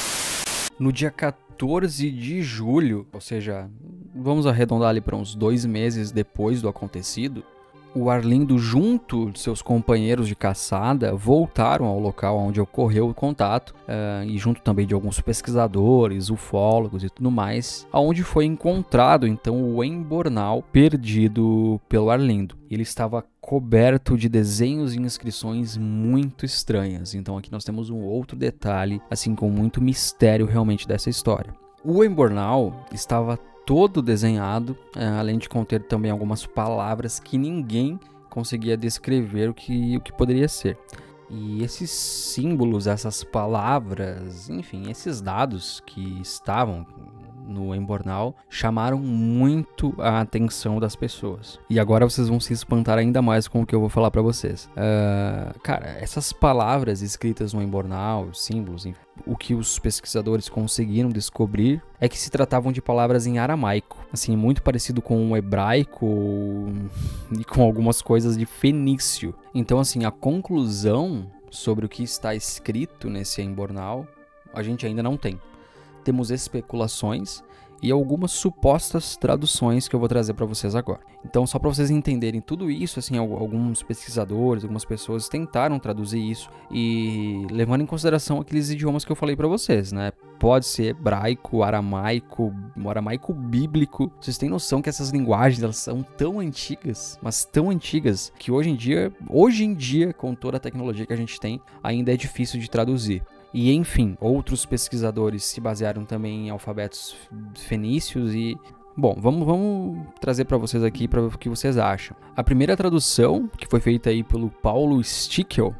No 0.78 0.92
dia 0.92 1.10
14 1.10 1.43
de 2.10 2.42
julho, 2.42 3.06
ou 3.12 3.20
seja, 3.20 3.70
vamos 4.14 4.46
arredondar 4.46 4.90
ali 4.90 5.00
para 5.00 5.16
uns 5.16 5.34
dois 5.34 5.64
meses 5.64 6.10
depois 6.10 6.60
do 6.60 6.68
acontecido, 6.68 7.44
o 7.94 8.10
Arlindo, 8.10 8.58
junto 8.58 9.30
de 9.30 9.38
seus 9.38 9.62
companheiros 9.62 10.26
de 10.26 10.34
caçada, 10.34 11.14
voltaram 11.14 11.86
ao 11.86 11.98
local 11.98 12.38
onde 12.38 12.60
ocorreu 12.60 13.08
o 13.08 13.14
contato 13.14 13.74
uh, 13.88 14.24
e 14.24 14.36
junto 14.36 14.60
também 14.60 14.86
de 14.86 14.94
alguns 14.94 15.20
pesquisadores, 15.20 16.30
ufólogos 16.30 17.04
e 17.04 17.10
tudo 17.10 17.30
mais, 17.30 17.86
aonde 17.92 18.22
foi 18.22 18.44
encontrado 18.44 19.26
então 19.26 19.62
o 19.62 19.84
embornal 19.84 20.62
perdido 20.62 21.80
pelo 21.88 22.10
Arlindo. 22.10 22.56
Ele 22.70 22.82
estava 22.82 23.24
coberto 23.40 24.16
de 24.16 24.28
desenhos 24.28 24.94
e 24.94 25.00
inscrições 25.00 25.76
muito 25.76 26.44
estranhas. 26.44 27.14
Então 27.14 27.36
aqui 27.36 27.52
nós 27.52 27.62
temos 27.62 27.90
um 27.90 28.00
outro 28.00 28.36
detalhe, 28.36 29.00
assim 29.10 29.34
com 29.34 29.50
muito 29.50 29.80
mistério 29.80 30.46
realmente 30.46 30.88
dessa 30.88 31.10
história. 31.10 31.54
O 31.84 32.02
embornal 32.02 32.86
estava 32.90 33.38
todo 33.66 34.02
desenhado, 34.02 34.76
é, 34.96 35.06
além 35.06 35.38
de 35.38 35.48
conter 35.48 35.82
também 35.82 36.10
algumas 36.10 36.46
palavras 36.46 37.18
que 37.18 37.38
ninguém 37.38 37.98
conseguia 38.28 38.76
descrever 38.76 39.48
o 39.50 39.54
que, 39.54 39.96
o 39.96 40.00
que 40.00 40.12
poderia 40.12 40.48
ser. 40.48 40.78
E 41.30 41.62
esses 41.62 41.90
símbolos, 41.90 42.86
essas 42.86 43.24
palavras, 43.24 44.48
enfim, 44.50 44.90
esses 44.90 45.20
dados 45.20 45.82
que 45.86 46.20
estavam 46.20 46.86
no 47.46 47.74
Embornal 47.74 48.34
chamaram 48.48 48.98
muito 48.98 49.94
a 49.98 50.20
atenção 50.20 50.78
das 50.78 50.96
pessoas. 50.96 51.58
E 51.68 51.78
agora 51.78 52.08
vocês 52.08 52.28
vão 52.28 52.40
se 52.40 52.52
espantar 52.52 52.98
ainda 52.98 53.20
mais 53.20 53.46
com 53.48 53.62
o 53.62 53.66
que 53.66 53.74
eu 53.74 53.80
vou 53.80 53.88
falar 53.88 54.10
para 54.10 54.22
vocês. 54.22 54.68
Uh, 54.72 55.58
cara, 55.60 55.96
essas 56.00 56.32
palavras 56.32 57.02
escritas 57.02 57.52
no 57.52 57.62
Embornal, 57.62 58.32
símbolos, 58.32 58.86
enfim, 58.86 58.98
o 59.26 59.36
que 59.36 59.54
os 59.54 59.78
pesquisadores 59.78 60.48
conseguiram 60.48 61.08
descobrir 61.08 61.82
é 62.00 62.08
que 62.08 62.18
se 62.18 62.30
tratavam 62.30 62.72
de 62.72 62.82
palavras 62.82 63.26
em 63.26 63.38
aramaico, 63.38 63.98
assim, 64.12 64.36
muito 64.36 64.62
parecido 64.62 65.00
com 65.00 65.30
o 65.30 65.36
hebraico 65.36 66.06
e 67.38 67.44
com 67.44 67.62
algumas 67.62 68.02
coisas 68.02 68.36
de 68.36 68.44
fenício. 68.44 69.34
Então, 69.54 69.78
assim, 69.78 70.04
a 70.04 70.10
conclusão 70.10 71.26
sobre 71.50 71.86
o 71.86 71.88
que 71.88 72.02
está 72.02 72.34
escrito 72.34 73.08
nesse 73.08 73.40
embornal 73.40 74.06
a 74.54 74.62
gente 74.62 74.86
ainda 74.86 75.02
não 75.02 75.16
tem. 75.16 75.38
Temos 76.04 76.30
especulações 76.30 77.42
e 77.84 77.90
algumas 77.90 78.30
supostas 78.30 79.14
traduções 79.14 79.86
que 79.86 79.94
eu 79.94 80.00
vou 80.00 80.08
trazer 80.08 80.32
para 80.32 80.46
vocês 80.46 80.74
agora. 80.74 81.00
Então, 81.22 81.46
só 81.46 81.58
para 81.58 81.68
vocês 81.68 81.90
entenderem 81.90 82.40
tudo 82.40 82.70
isso, 82.70 82.98
assim, 82.98 83.18
alguns 83.18 83.82
pesquisadores, 83.82 84.64
algumas 84.64 84.86
pessoas 84.86 85.28
tentaram 85.28 85.78
traduzir 85.78 86.18
isso 86.18 86.48
e 86.70 87.46
levando 87.50 87.82
em 87.82 87.86
consideração 87.86 88.40
aqueles 88.40 88.70
idiomas 88.70 89.04
que 89.04 89.12
eu 89.12 89.16
falei 89.16 89.36
para 89.36 89.46
vocês, 89.46 89.92
né? 89.92 90.12
Pode 90.38 90.64
ser 90.64 90.88
hebraico, 90.88 91.62
aramaico, 91.62 92.54
aramaico 92.86 93.34
bíblico. 93.34 94.10
Vocês 94.18 94.38
têm 94.38 94.48
noção 94.48 94.80
que 94.80 94.88
essas 94.88 95.10
linguagens 95.10 95.62
elas 95.62 95.76
são 95.76 96.02
tão 96.02 96.40
antigas, 96.40 97.18
mas 97.22 97.44
tão 97.44 97.68
antigas 97.68 98.32
que 98.38 98.50
hoje 98.50 98.70
em 98.70 98.76
dia, 98.76 99.12
hoje 99.28 99.62
em 99.62 99.74
dia, 99.74 100.14
com 100.14 100.34
toda 100.34 100.56
a 100.56 100.60
tecnologia 100.60 101.04
que 101.04 101.12
a 101.12 101.16
gente 101.16 101.38
tem, 101.38 101.60
ainda 101.82 102.12
é 102.12 102.16
difícil 102.16 102.58
de 102.58 102.70
traduzir. 102.70 103.22
E 103.54 103.72
enfim, 103.72 104.16
outros 104.20 104.66
pesquisadores 104.66 105.44
se 105.44 105.60
basearam 105.60 106.04
também 106.04 106.48
em 106.48 106.50
alfabetos 106.50 107.16
fenícios 107.54 108.34
e 108.34 108.58
Bom, 108.96 109.16
vamos, 109.18 109.44
vamos 109.44 110.06
trazer 110.20 110.44
para 110.44 110.56
vocês 110.56 110.84
aqui 110.84 111.08
para 111.08 111.20
o 111.20 111.36
que 111.36 111.48
vocês 111.48 111.76
acham. 111.76 112.16
A 112.36 112.44
primeira 112.44 112.76
tradução, 112.76 113.50
que 113.58 113.66
foi 113.66 113.80
feita 113.80 114.08
aí 114.08 114.22
pelo 114.22 114.48
Paulo 114.48 115.02
Stickel, 115.02 115.74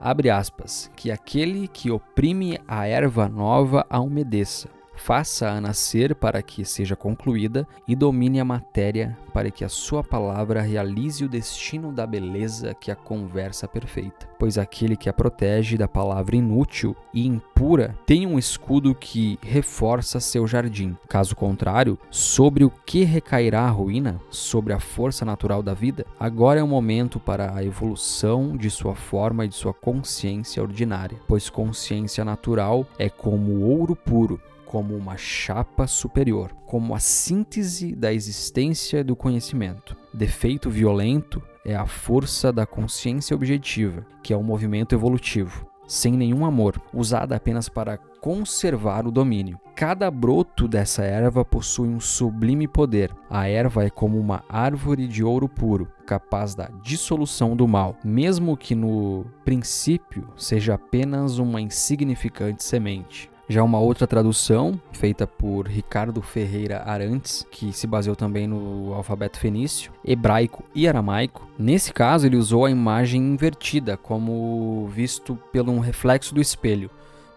abre 0.00 0.28
aspas, 0.28 0.90
que 0.96 1.08
aquele 1.08 1.68
que 1.68 1.88
oprime 1.88 2.58
a 2.66 2.84
erva 2.84 3.28
nova 3.28 3.86
a 3.88 4.00
umedeça, 4.00 4.68
faça-a 4.98 5.60
nascer 5.60 6.14
para 6.14 6.42
que 6.42 6.64
seja 6.64 6.96
concluída 6.96 7.66
e 7.86 7.94
domine 7.94 8.40
a 8.40 8.44
matéria 8.44 9.16
para 9.32 9.50
que 9.50 9.64
a 9.64 9.68
sua 9.68 10.02
palavra 10.02 10.60
realize 10.60 11.24
o 11.24 11.28
destino 11.28 11.92
da 11.92 12.06
beleza 12.06 12.74
que 12.74 12.90
a 12.90 12.96
conversa 12.96 13.68
perfeita. 13.68 14.28
Pois 14.38 14.58
aquele 14.58 14.96
que 14.96 15.08
a 15.08 15.12
protege 15.12 15.76
da 15.76 15.86
palavra 15.86 16.36
inútil 16.36 16.96
e 17.14 17.26
impura 17.26 17.94
tem 18.04 18.26
um 18.26 18.38
escudo 18.38 18.94
que 18.94 19.38
reforça 19.42 20.20
seu 20.20 20.46
jardim. 20.46 20.96
Caso 21.08 21.36
contrário, 21.36 21.98
sobre 22.10 22.64
o 22.64 22.70
que 22.70 23.04
recairá 23.04 23.62
a 23.62 23.70
ruína? 23.70 24.20
Sobre 24.30 24.72
a 24.72 24.80
força 24.80 25.24
natural 25.24 25.62
da 25.62 25.74
vida? 25.74 26.04
Agora 26.18 26.60
é 26.60 26.62
o 26.62 26.68
momento 26.68 27.20
para 27.20 27.54
a 27.54 27.64
evolução 27.64 28.56
de 28.56 28.70
sua 28.70 28.94
forma 28.94 29.44
e 29.44 29.48
de 29.48 29.54
sua 29.54 29.72
consciência 29.72 30.62
ordinária, 30.62 31.18
pois 31.28 31.48
consciência 31.48 32.24
natural 32.24 32.86
é 32.98 33.08
como 33.08 33.60
ouro 33.60 33.94
puro 33.94 34.40
como 34.68 34.94
uma 34.94 35.16
chapa 35.16 35.86
superior, 35.86 36.52
como 36.66 36.94
a 36.94 37.00
síntese 37.00 37.96
da 37.96 38.12
existência 38.12 39.02
do 39.02 39.16
conhecimento. 39.16 39.96
Defeito 40.12 40.68
violento 40.68 41.42
é 41.64 41.74
a 41.74 41.86
força 41.86 42.52
da 42.52 42.66
consciência 42.66 43.34
objetiva, 43.34 44.06
que 44.22 44.30
é 44.32 44.36
o 44.36 44.40
um 44.40 44.42
movimento 44.42 44.94
evolutivo, 44.94 45.66
sem 45.86 46.12
nenhum 46.12 46.44
amor, 46.44 46.78
usada 46.92 47.34
apenas 47.34 47.66
para 47.66 47.96
conservar 47.96 49.06
o 49.06 49.10
domínio. 49.10 49.58
Cada 49.74 50.10
broto 50.10 50.68
dessa 50.68 51.02
erva 51.02 51.46
possui 51.46 51.88
um 51.88 52.00
sublime 52.00 52.68
poder. 52.68 53.10
A 53.30 53.48
erva 53.48 53.84
é 53.84 53.90
como 53.90 54.18
uma 54.18 54.44
árvore 54.50 55.08
de 55.08 55.24
ouro 55.24 55.48
puro, 55.48 55.88
capaz 56.04 56.54
da 56.54 56.68
dissolução 56.82 57.56
do 57.56 57.66
mal, 57.66 57.96
mesmo 58.04 58.54
que 58.54 58.74
no 58.74 59.24
princípio 59.46 60.28
seja 60.36 60.74
apenas 60.74 61.38
uma 61.38 61.58
insignificante 61.58 62.62
semente. 62.62 63.30
Já 63.50 63.62
uma 63.62 63.78
outra 63.78 64.06
tradução, 64.06 64.78
feita 64.92 65.26
por 65.26 65.66
Ricardo 65.66 66.20
Ferreira 66.20 66.82
Arantes, 66.84 67.46
que 67.50 67.72
se 67.72 67.86
baseou 67.86 68.14
também 68.14 68.46
no 68.46 68.92
alfabeto 68.92 69.38
fenício, 69.40 69.90
hebraico 70.04 70.62
e 70.74 70.86
aramaico. 70.86 71.48
Nesse 71.58 71.90
caso, 71.90 72.26
ele 72.26 72.36
usou 72.36 72.66
a 72.66 72.70
imagem 72.70 73.22
invertida, 73.22 73.96
como 73.96 74.86
visto 74.88 75.34
pelo 75.50 75.72
um 75.72 75.78
reflexo 75.78 76.34
do 76.34 76.42
espelho, 76.42 76.90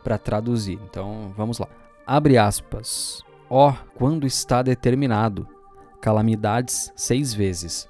para 0.04 0.17
traduzir. 0.17 0.78
Então, 0.84 1.32
vamos 1.38 1.60
lá. 1.60 1.69
Abre 2.06 2.38
aspas. 2.38 3.24
Ó, 3.50 3.69
oh, 3.69 3.74
quando 3.95 4.28
está 4.28 4.62
determinado, 4.62 5.47
calamidades 6.02 6.91
seis 6.93 7.34
vezes, 7.34 7.88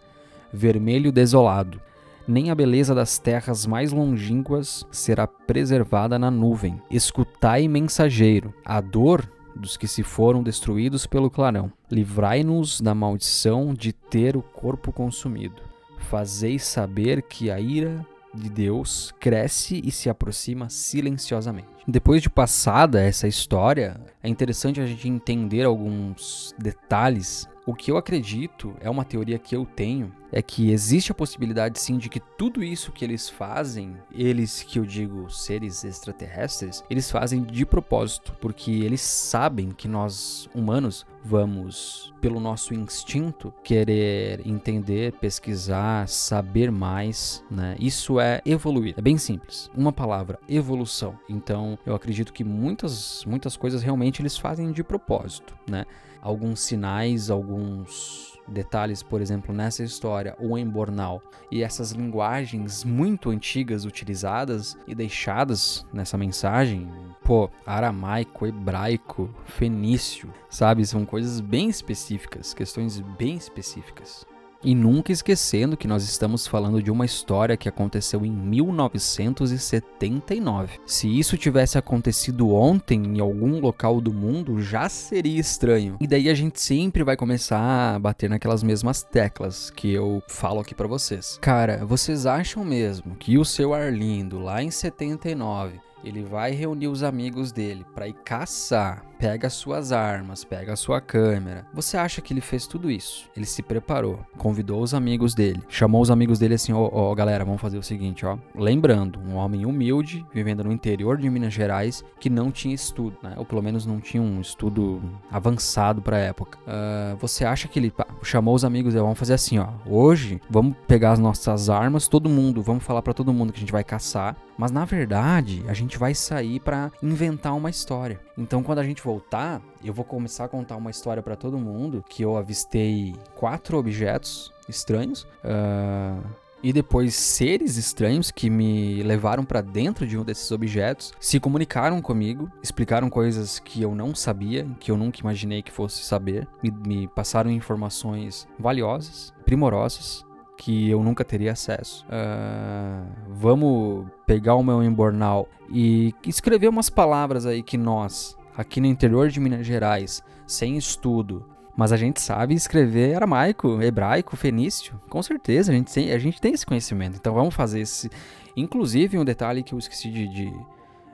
vermelho 0.54 1.12
desolado, 1.12 1.82
nem 2.28 2.50
a 2.50 2.56
beleza 2.56 2.94
das 2.94 3.18
terras 3.18 3.66
mais 3.66 3.92
longínquas 3.92 4.86
será 4.92 5.28
preservada 5.28 6.18
na 6.18 6.32
nuvem. 6.32 6.82
Escutai, 6.90 7.68
mensageiro, 7.68 8.54
a 8.66 8.80
dor 8.82 9.30
dos 9.56 9.78
que 9.78 9.88
se 9.88 10.04
foram 10.04 10.42
destruídos 10.42 11.06
pelo 11.06 11.30
clarão. 11.30 11.72
Livrai-nos 11.90 12.80
da 12.80 12.96
maldição 12.96 13.74
de 13.74 13.92
ter 13.92 14.38
o 14.38 14.42
corpo 14.42 14.92
consumido. 14.92 15.62
Fazeis 15.98 16.64
saber 16.64 17.22
que 17.22 17.52
a 17.52 17.60
ira 17.60 18.06
de 18.34 18.50
Deus 18.50 19.14
cresce 19.20 19.82
e 19.84 19.92
se 19.92 20.10
aproxima 20.10 20.70
silenciosamente. 20.70 21.68
Depois 21.88 22.22
de 22.22 22.30
passada 22.30 23.02
essa 23.02 23.28
história, 23.28 24.00
é 24.24 24.30
interessante 24.30 24.80
a 24.80 24.86
gente 24.86 25.08
entender 25.08 25.66
alguns 25.66 26.56
detalhes 26.58 27.50
o 27.66 27.76
que 27.76 27.92
eu 27.92 27.98
acredito, 27.98 28.76
é 28.80 28.90
uma 28.90 29.06
teoria 29.06 29.38
que 29.38 29.56
eu 29.56 29.66
tenho, 29.66 30.12
é 30.32 30.42
que 30.42 30.72
existe 30.72 31.12
a 31.12 31.16
possibilidade 31.16 31.80
sim 31.80 31.98
de 31.98 32.10
que 32.10 32.20
tudo 32.20 32.64
isso 32.64 32.92
que 32.92 33.04
eles 33.04 33.30
fazem, 33.30 33.96
eles 34.14 34.64
que 34.64 34.80
eu 34.80 34.86
digo 34.86 35.30
seres 35.30 35.84
extraterrestres, 35.84 36.84
eles 36.90 37.12
fazem 37.12 37.44
de 37.44 37.66
propósito, 37.66 38.34
porque 38.40 38.72
eles 38.72 39.02
sabem 39.02 39.72
que 39.72 39.88
nós 39.88 40.50
humanos 40.54 41.06
vamos, 41.24 42.14
pelo 42.20 42.40
nosso 42.40 42.74
instinto, 42.74 43.54
querer 43.64 44.46
entender, 44.46 45.14
pesquisar, 45.14 46.08
saber 46.08 46.72
mais, 46.72 47.44
né? 47.50 47.76
Isso 47.80 48.20
é 48.20 48.42
evoluir. 48.46 48.96
É 48.98 49.02
bem 49.02 49.18
simples. 49.18 49.70
Uma 49.76 49.92
palavra, 49.92 50.40
evolução. 50.48 51.18
Então, 51.30 51.78
eu 51.86 51.96
acredito 51.96 52.34
que 52.34 52.44
muitas 52.44 53.24
muitas 53.26 53.56
coisas 53.56 53.84
realmente 53.84 54.22
eles 54.22 54.38
fazem 54.38 54.72
de 54.72 54.84
propósito, 54.84 55.56
né? 55.70 55.86
alguns 56.22 56.62
sinais, 56.62 57.32
alguns 57.32 58.40
detalhes, 58.48 59.02
por 59.02 59.22
exemplo, 59.22 59.54
nessa 59.54 59.84
história, 59.84 60.36
o 60.40 60.58
embornal 60.58 61.22
e 61.50 61.64
essas 61.64 61.92
linguagens 61.92 62.84
muito 62.84 63.30
antigas 63.30 63.86
utilizadas 63.86 64.78
e 64.88 64.94
deixadas 64.94 65.86
nessa 65.92 66.18
mensagem, 66.18 66.88
pô, 67.24 67.50
aramaico, 67.66 68.46
hebraico, 68.46 69.34
fenício, 69.46 70.32
sabe? 70.50 70.86
São 70.86 71.06
coisas 71.12 71.40
bem 71.42 71.68
específicas, 71.68 72.54
questões 72.54 73.02
bem 73.02 73.36
específicas. 73.36 74.26
E 74.64 74.74
nunca 74.74 75.12
esquecendo 75.12 75.76
que 75.76 75.88
nós 75.88 76.04
estamos 76.04 76.48
falando 76.48 76.82
de 76.82 76.90
uma 76.90 77.04
história 77.04 77.58
que 77.58 77.68
aconteceu 77.68 78.26
em 78.26 78.32
1979. 78.32 80.80
Se 80.86 81.20
isso 81.20 81.38
tivesse 81.38 81.78
acontecido 81.78 82.54
ontem 82.54 83.04
em 83.04 83.20
algum 83.20 83.60
local 83.60 84.00
do 84.00 84.14
mundo, 84.14 84.62
já 84.62 84.88
seria 84.88 85.42
estranho. 85.42 85.98
E 86.00 86.08
daí 86.08 86.30
a 86.30 86.34
gente 86.34 86.62
sempre 86.62 87.04
vai 87.04 87.18
começar 87.18 87.96
a 87.96 88.00
bater 88.00 88.30
naquelas 88.30 88.64
mesmas 88.64 89.04
teclas 89.04 89.70
que 89.70 89.92
eu 89.92 90.24
falo 90.30 90.62
aqui 90.62 90.74
para 90.74 90.88
vocês. 90.88 91.38
Cara, 91.42 91.86
vocês 91.86 92.26
acham 92.26 92.64
mesmo 92.64 93.18
que 93.18 93.38
o 93.38 93.44
seu 93.44 93.74
Arlindo 93.74 94.40
lá 94.40 94.64
em 94.64 94.72
79 94.72 95.91
ele 96.04 96.24
vai 96.24 96.52
reunir 96.52 96.88
os 96.88 97.04
amigos 97.04 97.52
dele 97.52 97.86
para 97.94 98.08
ir 98.08 98.14
caçar, 98.26 99.04
pega 99.20 99.50
suas 99.50 99.92
armas, 99.92 100.44
pega 100.44 100.76
sua 100.76 101.00
câmera. 101.00 101.66
Você 101.74 101.98
acha 101.98 102.22
que 102.22 102.34
ele 102.34 102.42
fez 102.42 102.66
tudo 102.66 102.90
isso? 102.90 103.30
Ele 103.36 103.46
se 103.46 103.62
preparou, 103.62 104.20
convidou 104.38 104.82
os 104.82 104.94
amigos 104.94 105.36
dele, 105.36 105.62
chamou 105.70 106.02
os 106.02 106.10
amigos 106.10 106.40
dele 106.40 106.56
assim: 106.56 106.74
ó, 106.74 106.90
oh, 106.92 107.12
oh, 107.12 107.16
galera, 107.16 107.46
vamos 107.46 107.62
fazer 107.62 107.78
o 107.78 107.84
seguinte, 107.84 108.26
ó. 108.26 108.38
Lembrando, 108.56 109.20
um 109.20 109.36
homem 109.36 109.66
humilde, 109.66 110.26
vivendo 110.34 110.64
no 110.64 110.72
interior 110.72 111.18
de 111.18 111.30
Minas 111.30 111.54
Gerais, 111.54 112.04
que 112.20 112.30
não 112.30 112.52
tinha 112.52 112.74
estudo, 112.74 113.18
né? 113.22 113.36
Ou 113.38 113.46
pelo 113.46 113.62
menos 113.62 113.86
não 113.86 114.00
tinha 114.00 114.22
um 114.22 114.42
estudo 114.42 115.02
avançado 115.30 116.02
para 116.02 116.18
a 116.18 116.20
época. 116.20 116.58
Uh, 116.62 117.16
você 117.18 117.46
acha 117.46 117.68
que 117.68 117.78
ele 117.78 117.92
pá, 117.92 118.08
chamou 118.24 118.56
os 118.56 118.66
amigos 118.66 118.94
dele? 118.94 119.04
Vamos 119.04 119.20
fazer 119.20 119.34
assim, 119.34 119.60
ó. 119.60 119.68
Hoje, 119.86 120.42
vamos 120.50 120.76
pegar 120.88 121.12
as 121.12 121.20
nossas 121.20 121.70
armas, 121.70 122.08
todo 122.08 122.30
mundo, 122.30 122.62
vamos 122.62 122.84
falar 122.84 123.02
para 123.02 123.14
todo 123.14 123.34
mundo 123.34 123.54
que 123.54 123.58
a 123.58 123.62
gente 123.62 123.72
vai 123.72 123.84
caçar. 123.84 124.36
Mas 124.58 124.72
na 124.72 124.86
verdade, 124.86 125.64
a 125.68 125.74
gente 125.74 125.98
vai 125.98 126.14
sair 126.14 126.60
para 126.60 126.92
inventar 127.02 127.56
uma 127.56 127.70
história. 127.70 128.20
Então, 128.38 128.62
quando 128.62 128.80
a 128.80 128.84
gente 128.84 129.02
voltar, 129.02 129.62
eu 129.84 129.94
vou 129.94 130.06
começar 130.06 130.46
a 130.46 130.50
contar 130.50 130.76
uma 130.76 130.92
história 130.92 131.24
para 131.24 131.36
todo 131.36 131.58
mundo 131.58 132.04
que 132.08 132.24
eu 132.24 132.38
avistei 132.38 133.16
quatro 133.36 133.78
objetos 133.78 134.52
estranhos. 134.68 135.24
Uh, 135.44 136.22
e 136.64 136.72
depois 136.72 137.16
seres 137.16 137.76
estranhos 137.78 138.30
que 138.30 138.50
me 138.50 139.02
levaram 139.04 139.44
para 139.44 139.62
dentro 139.62 140.06
de 140.06 140.18
um 140.18 140.24
desses 140.24 140.52
objetos, 140.52 141.12
se 141.20 141.40
comunicaram 141.40 142.02
comigo, 142.02 142.52
explicaram 142.62 143.10
coisas 143.10 143.60
que 143.60 143.82
eu 143.82 143.96
não 143.96 144.14
sabia, 144.14 144.68
que 144.80 144.92
eu 144.92 144.98
nunca 144.98 145.20
imaginei 145.20 145.62
que 145.62 145.72
fosse 145.72 146.04
saber, 146.04 146.48
me, 146.62 146.72
me 146.72 147.08
passaram 147.08 147.50
informações 147.50 148.48
valiosas, 148.60 149.34
primorosas, 149.44 150.24
que 150.62 150.92
eu 150.92 151.02
nunca 151.02 151.26
teria 151.26 151.54
acesso. 151.54 152.06
Uh, 152.06 153.04
vamos 153.30 154.06
pegar 154.28 154.54
o 154.54 154.62
meu 154.62 154.84
embornal 154.84 155.50
e 155.72 156.14
escrever 156.24 156.68
umas 156.68 156.88
palavras 156.88 157.48
aí 157.48 157.64
que 157.64 157.80
nós, 157.80 158.38
aqui 158.56 158.80
no 158.80 158.86
interior 158.86 159.28
de 159.30 159.40
Minas 159.40 159.66
Gerais, 159.66 160.22
sem 160.46 160.78
estudo, 160.78 161.44
mas 161.76 161.92
a 161.92 161.98
gente 161.98 162.22
sabe 162.22 162.54
escrever 162.54 163.16
aramaico, 163.16 163.82
hebraico, 163.82 164.38
fenício. 164.38 165.02
Com 165.10 165.24
certeza, 165.24 165.72
a 165.72 165.76
gente 165.76 165.92
tem, 165.92 166.12
a 166.12 166.20
gente 166.20 166.40
tem 166.40 166.54
esse 166.54 166.66
conhecimento. 166.66 167.18
Então 167.20 167.34
vamos 167.34 167.56
fazer 167.56 167.80
esse. 167.80 168.08
Inclusive, 168.56 169.18
um 169.18 169.26
detalhe 169.26 169.64
que 169.64 169.74
eu 169.74 169.80
esqueci 169.80 170.12
de, 170.12 170.28
de, 170.28 170.54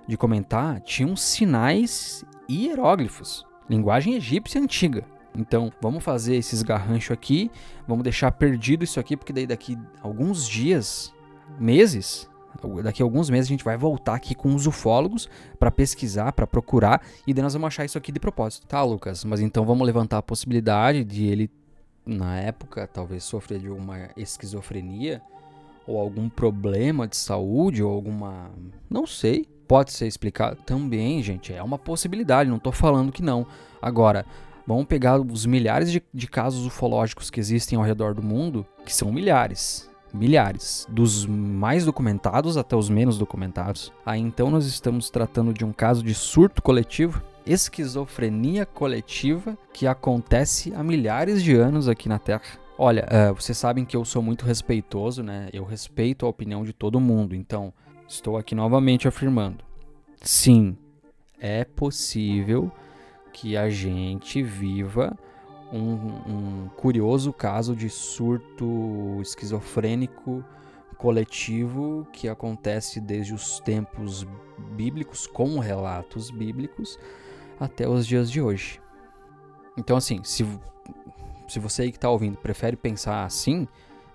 de 0.05 0.17
comentar: 0.17 0.81
tinham 0.81 1.15
sinais 1.15 2.25
hieróglifos. 2.49 3.45
Linguagem 3.69 4.15
egípcia 4.15 4.59
antiga. 4.59 5.05
Então, 5.37 5.71
vamos 5.79 6.03
fazer 6.03 6.35
esses 6.35 6.63
garranchos 6.63 7.11
aqui, 7.11 7.51
vamos 7.87 8.03
deixar 8.03 8.31
perdido 8.31 8.83
isso 8.83 8.99
aqui, 8.99 9.15
porque 9.15 9.31
daí 9.31 9.45
daqui 9.45 9.77
alguns 10.01 10.47
dias, 10.47 11.13
meses, 11.59 12.29
daqui 12.83 13.01
a 13.01 13.05
alguns 13.05 13.29
meses 13.29 13.47
a 13.47 13.53
gente 13.53 13.63
vai 13.63 13.77
voltar 13.77 14.15
aqui 14.15 14.33
com 14.33 14.55
os 14.55 14.65
ufólogos 14.65 15.29
para 15.59 15.69
pesquisar, 15.69 16.31
para 16.33 16.47
procurar, 16.47 17.01
e 17.25 17.33
daí 17.33 17.43
nós 17.43 17.53
vamos 17.53 17.67
achar 17.67 17.85
isso 17.85 17.97
aqui 17.97 18.11
de 18.11 18.19
propósito. 18.19 18.65
Tá, 18.65 18.83
Lucas, 18.83 19.23
mas 19.23 19.39
então 19.39 19.63
vamos 19.65 19.85
levantar 19.85 20.17
a 20.17 20.23
possibilidade 20.23 21.03
de 21.03 21.25
ele, 21.25 21.51
na 22.05 22.37
época, 22.39 22.87
talvez 22.87 23.23
sofrer 23.23 23.59
de 23.59 23.69
uma 23.69 24.09
esquizofrenia, 24.17 25.21
ou 25.85 25.99
algum 25.99 26.27
problema 26.27 27.07
de 27.07 27.15
saúde, 27.15 27.81
ou 27.81 27.93
alguma. 27.93 28.51
Não 28.89 29.07
sei. 29.07 29.47
Pode 29.67 29.91
ser 29.91 30.07
explicado 30.07 30.57
também, 30.65 31.21
gente. 31.21 31.53
É 31.53 31.61
uma 31.61 31.77
possibilidade, 31.77 32.49
não 32.49 32.59
tô 32.59 32.71
falando 32.71 33.11
que 33.11 33.21
não. 33.21 33.45
Agora, 33.81 34.25
Vamos 34.67 34.85
pegar 34.85 35.17
os 35.19 35.45
milhares 35.45 35.89
de, 35.89 36.03
de 36.13 36.27
casos 36.27 36.65
ufológicos 36.65 37.29
que 37.29 37.39
existem 37.39 37.77
ao 37.77 37.85
redor 37.85 38.13
do 38.13 38.21
mundo, 38.21 38.65
que 38.85 38.93
são 38.93 39.11
milhares 39.11 39.87
milhares, 40.13 40.87
dos 40.89 41.25
mais 41.25 41.85
documentados 41.85 42.57
até 42.57 42.75
os 42.75 42.89
menos 42.89 43.17
documentados. 43.17 43.91
Aí 44.05 44.19
então 44.19 44.49
nós 44.49 44.65
estamos 44.65 45.09
tratando 45.09 45.53
de 45.53 45.65
um 45.65 45.71
caso 45.71 46.01
de 46.01 46.13
surto 46.13 46.61
coletivo, 46.61 47.21
esquizofrenia 47.45 48.65
coletiva 48.65 49.57
que 49.73 49.85
acontece 49.85 50.73
há 50.73 50.83
milhares 50.83 51.43
de 51.43 51.55
anos 51.55 51.87
aqui 51.87 52.09
na 52.09 52.19
Terra. 52.19 52.41
Olha, 52.77 53.05
uh, 53.05 53.33
vocês 53.33 53.57
sabem 53.57 53.85
que 53.85 53.95
eu 53.95 54.05
sou 54.05 54.21
muito 54.21 54.45
respeitoso, 54.45 55.23
né? 55.23 55.49
Eu 55.51 55.65
respeito 55.65 56.25
a 56.25 56.29
opinião 56.29 56.63
de 56.63 56.73
todo 56.73 56.99
mundo, 56.99 57.35
então 57.35 57.73
estou 58.07 58.37
aqui 58.37 58.53
novamente 58.53 59.07
afirmando: 59.07 59.63
sim, 60.21 60.77
é 61.39 61.63
possível 61.63 62.71
que 63.39 63.55
a 63.55 63.69
gente 63.69 64.41
viva 64.41 65.15
um, 65.71 65.79
um 65.79 66.69
curioso 66.75 67.31
caso 67.31 67.75
de 67.75 67.87
surto 67.87 69.19
esquizofrênico 69.21 70.43
coletivo 70.97 72.07
que 72.11 72.27
acontece 72.27 72.99
desde 72.99 73.35
os 73.35 73.59
tempos 73.59 74.25
bíblicos, 74.71 75.27
com 75.27 75.59
relatos 75.59 76.31
bíblicos, 76.31 76.97
até 77.59 77.87
os 77.87 78.07
dias 78.07 78.31
de 78.31 78.41
hoje. 78.41 78.81
Então, 79.77 79.97
assim, 79.97 80.23
se, 80.23 80.43
se 81.47 81.59
você 81.59 81.83
aí 81.83 81.91
que 81.91 81.97
está 81.97 82.09
ouvindo 82.09 82.37
prefere 82.37 82.75
pensar 82.75 83.23
assim, 83.23 83.67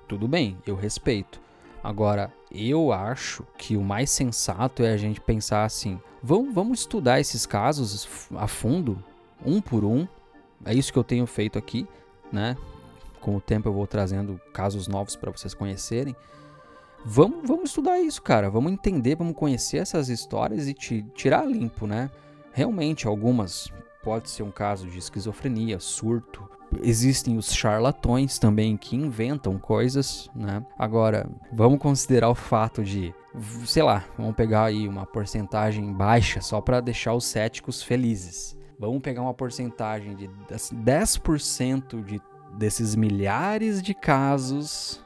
tudo 0.09 0.27
bem, 0.27 0.59
eu 0.67 0.75
respeito. 0.75 1.41
Agora, 1.81 2.33
eu 2.51 2.93
acho 2.93 3.45
que 3.57 3.77
o 3.77 3.85
mais 3.85 4.11
sensato 4.11 4.83
é 4.83 4.93
a 4.93 4.97
gente 4.97 5.21
pensar 5.21 5.65
assim: 5.65 6.01
vamos, 6.21 6.53
vamos 6.53 6.81
estudar 6.81 7.21
esses 7.21 7.47
casos 7.47 8.29
a 8.37 8.49
fundo, 8.49 9.03
um 9.45 9.61
por 9.61 9.85
um. 9.85 10.07
É 10.65 10.75
isso 10.75 10.93
que 10.93 10.99
eu 10.99 11.05
tenho 11.05 11.27
feito 11.27 11.59
aqui, 11.59 11.87
né? 12.31 12.57
Com 13.21 13.37
o 13.37 13.41
tempo 13.41 13.69
eu 13.69 13.73
vou 13.73 13.87
trazendo 13.87 14.41
casos 14.53 14.89
novos 14.89 15.17
para 15.17 15.31
vocês 15.31 15.55
conhecerem. 15.55 16.15
Vamos, 17.05 17.47
vamos 17.47 17.71
estudar 17.71 17.99
isso, 18.01 18.23
cara. 18.23 18.49
Vamos 18.49 18.73
entender, 18.73 19.17
vamos 19.17 19.37
conhecer 19.37 19.79
essas 19.79 20.09
histórias 20.09 20.69
e 20.69 20.75
te, 20.75 21.03
tirar 21.15 21.45
limpo, 21.45 21.87
né? 21.87 22.11
Realmente, 22.53 23.07
algumas 23.07 23.73
pode 24.03 24.31
ser 24.31 24.43
um 24.43 24.51
caso 24.51 24.89
de 24.89 24.99
esquizofrenia, 24.99 25.79
surto. 25.81 26.49
Existem 26.83 27.37
os 27.37 27.53
charlatões 27.53 28.39
também 28.39 28.77
que 28.77 28.97
inventam 28.97 29.59
coisas, 29.59 30.31
né? 30.35 30.65
Agora, 30.79 31.29
vamos 31.53 31.79
considerar 31.79 32.31
o 32.31 32.35
fato 32.35 32.83
de, 32.83 33.15
sei 33.67 33.83
lá, 33.83 34.05
vamos 34.17 34.35
pegar 34.35 34.65
aí 34.65 34.89
uma 34.89 35.05
porcentagem 35.05 35.93
baixa 35.93 36.41
só 36.41 36.61
para 36.61 36.81
deixar 36.81 37.15
os 37.15 37.25
céticos 37.25 37.83
felizes. 37.83 38.57
Vamos 38.79 39.01
pegar 39.01 39.23
uma 39.23 39.35
porcentagem 39.35 40.17
de 40.17 40.29
10% 40.49 42.05
de, 42.05 42.21
desses 42.57 42.95
milhares 42.95 43.83
de 43.83 43.95
casos. 43.95 45.01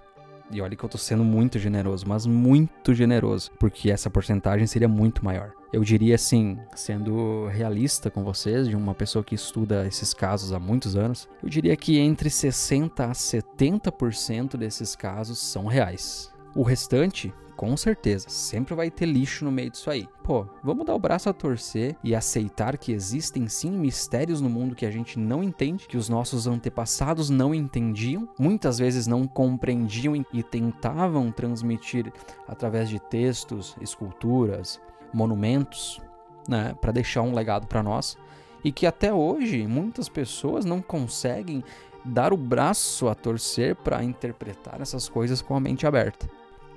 E 0.50 0.61
olha 0.61 0.76
que 0.76 0.85
eu 0.85 0.88
tô 0.88 0.96
sendo 0.96 1.24
muito 1.24 1.59
generoso, 1.59 2.07
mas 2.07 2.24
muito 2.24 2.94
generoso, 2.94 3.50
porque 3.59 3.90
essa 3.90 4.09
porcentagem 4.09 4.66
seria 4.66 4.88
muito 4.88 5.24
maior. 5.24 5.52
Eu 5.72 5.83
diria 5.83 6.14
assim, 6.14 6.59
sendo 6.74 7.48
realista 7.48 8.11
com 8.11 8.22
vocês, 8.22 8.68
de 8.68 8.76
uma 8.76 8.94
pessoa 8.94 9.24
que 9.24 9.35
estuda 9.35 9.87
esses 9.87 10.14
casos 10.14 10.52
há 10.52 10.61
muitos 10.61 10.96
anos, 10.96 11.29
eu 11.42 11.48
diria 11.48 11.76
que 11.76 11.98
entre 11.98 12.31
60 12.31 13.05
a 13.05 13.11
70% 13.11 14.57
desses 14.57 14.94
casos 14.94 15.38
são 15.38 15.66
reais. 15.66 16.33
O 16.55 16.62
restante 16.62 17.35
com 17.56 17.76
certeza, 17.76 18.28
sempre 18.28 18.74
vai 18.74 18.90
ter 18.90 19.06
lixo 19.06 19.44
no 19.44 19.50
meio 19.50 19.70
disso 19.70 19.90
aí. 19.90 20.06
Pô, 20.22 20.46
vamos 20.62 20.84
dar 20.84 20.94
o 20.94 20.98
braço 20.98 21.28
a 21.28 21.32
torcer 21.32 21.96
e 22.04 22.14
aceitar 22.14 22.76
que 22.76 22.92
existem 22.92 23.48
sim 23.48 23.70
mistérios 23.70 24.40
no 24.40 24.50
mundo 24.50 24.74
que 24.74 24.84
a 24.84 24.90
gente 24.90 25.18
não 25.18 25.42
entende, 25.42 25.86
que 25.86 25.96
os 25.96 26.08
nossos 26.08 26.46
antepassados 26.46 27.30
não 27.30 27.54
entendiam, 27.54 28.28
muitas 28.38 28.78
vezes 28.78 29.06
não 29.06 29.26
compreendiam 29.26 30.14
e 30.32 30.42
tentavam 30.42 31.32
transmitir 31.32 32.12
através 32.46 32.88
de 32.88 33.00
textos, 33.00 33.74
esculturas, 33.80 34.80
monumentos, 35.12 36.00
né, 36.46 36.76
para 36.80 36.92
deixar 36.92 37.22
um 37.22 37.34
legado 37.34 37.66
para 37.66 37.82
nós, 37.82 38.18
e 38.62 38.70
que 38.70 38.86
até 38.86 39.14
hoje 39.14 39.66
muitas 39.66 40.08
pessoas 40.08 40.64
não 40.64 40.82
conseguem 40.82 41.64
dar 42.04 42.32
o 42.32 42.36
braço 42.36 43.08
a 43.08 43.14
torcer 43.14 43.74
para 43.76 44.04
interpretar 44.04 44.80
essas 44.80 45.08
coisas 45.08 45.40
com 45.40 45.56
a 45.56 45.60
mente 45.60 45.86
aberta. 45.86 46.28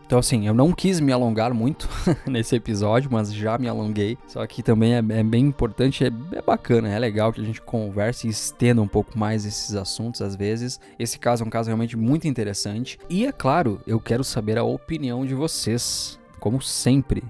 Então, 0.09 0.17
assim, 0.17 0.47
eu 0.47 0.55
não 0.55 0.71
quis 0.71 0.99
me 0.99 1.11
alongar 1.11 1.53
muito 1.53 1.87
nesse 2.25 2.55
episódio, 2.55 3.11
mas 3.13 3.31
já 3.31 3.59
me 3.59 3.67
alonguei. 3.67 4.17
Só 4.25 4.43
que 4.47 4.63
também 4.63 4.95
é, 4.95 4.97
é 4.97 5.23
bem 5.23 5.45
importante, 5.45 6.03
é, 6.03 6.07
é, 6.31 6.41
bacana, 6.41 6.89
é 6.89 6.97
legal 6.97 7.31
que 7.31 7.39
a 7.39 7.43
gente 7.43 7.61
converse 7.61 8.25
e 8.25 8.31
estenda 8.31 8.81
um 8.81 8.87
pouco 8.87 9.19
mais 9.19 9.45
esses 9.45 9.75
assuntos 9.75 10.23
às 10.23 10.35
vezes. 10.35 10.79
Esse 10.97 11.19
caso 11.19 11.43
é 11.43 11.45
um 11.45 11.49
caso 11.51 11.67
realmente 11.67 11.95
muito 11.95 12.27
interessante. 12.27 12.97
E 13.07 13.23
é 13.23 13.31
claro, 13.31 13.79
eu 13.85 13.99
quero 13.99 14.23
saber 14.23 14.57
a 14.57 14.63
opinião 14.63 15.27
de 15.27 15.35
vocês. 15.35 16.19
Como 16.39 16.59
sempre, 16.59 17.23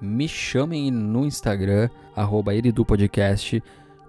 me 0.00 0.26
chamem 0.26 0.90
no 0.90 1.24
Instagram, 1.24 1.88
arroba. 2.16 2.50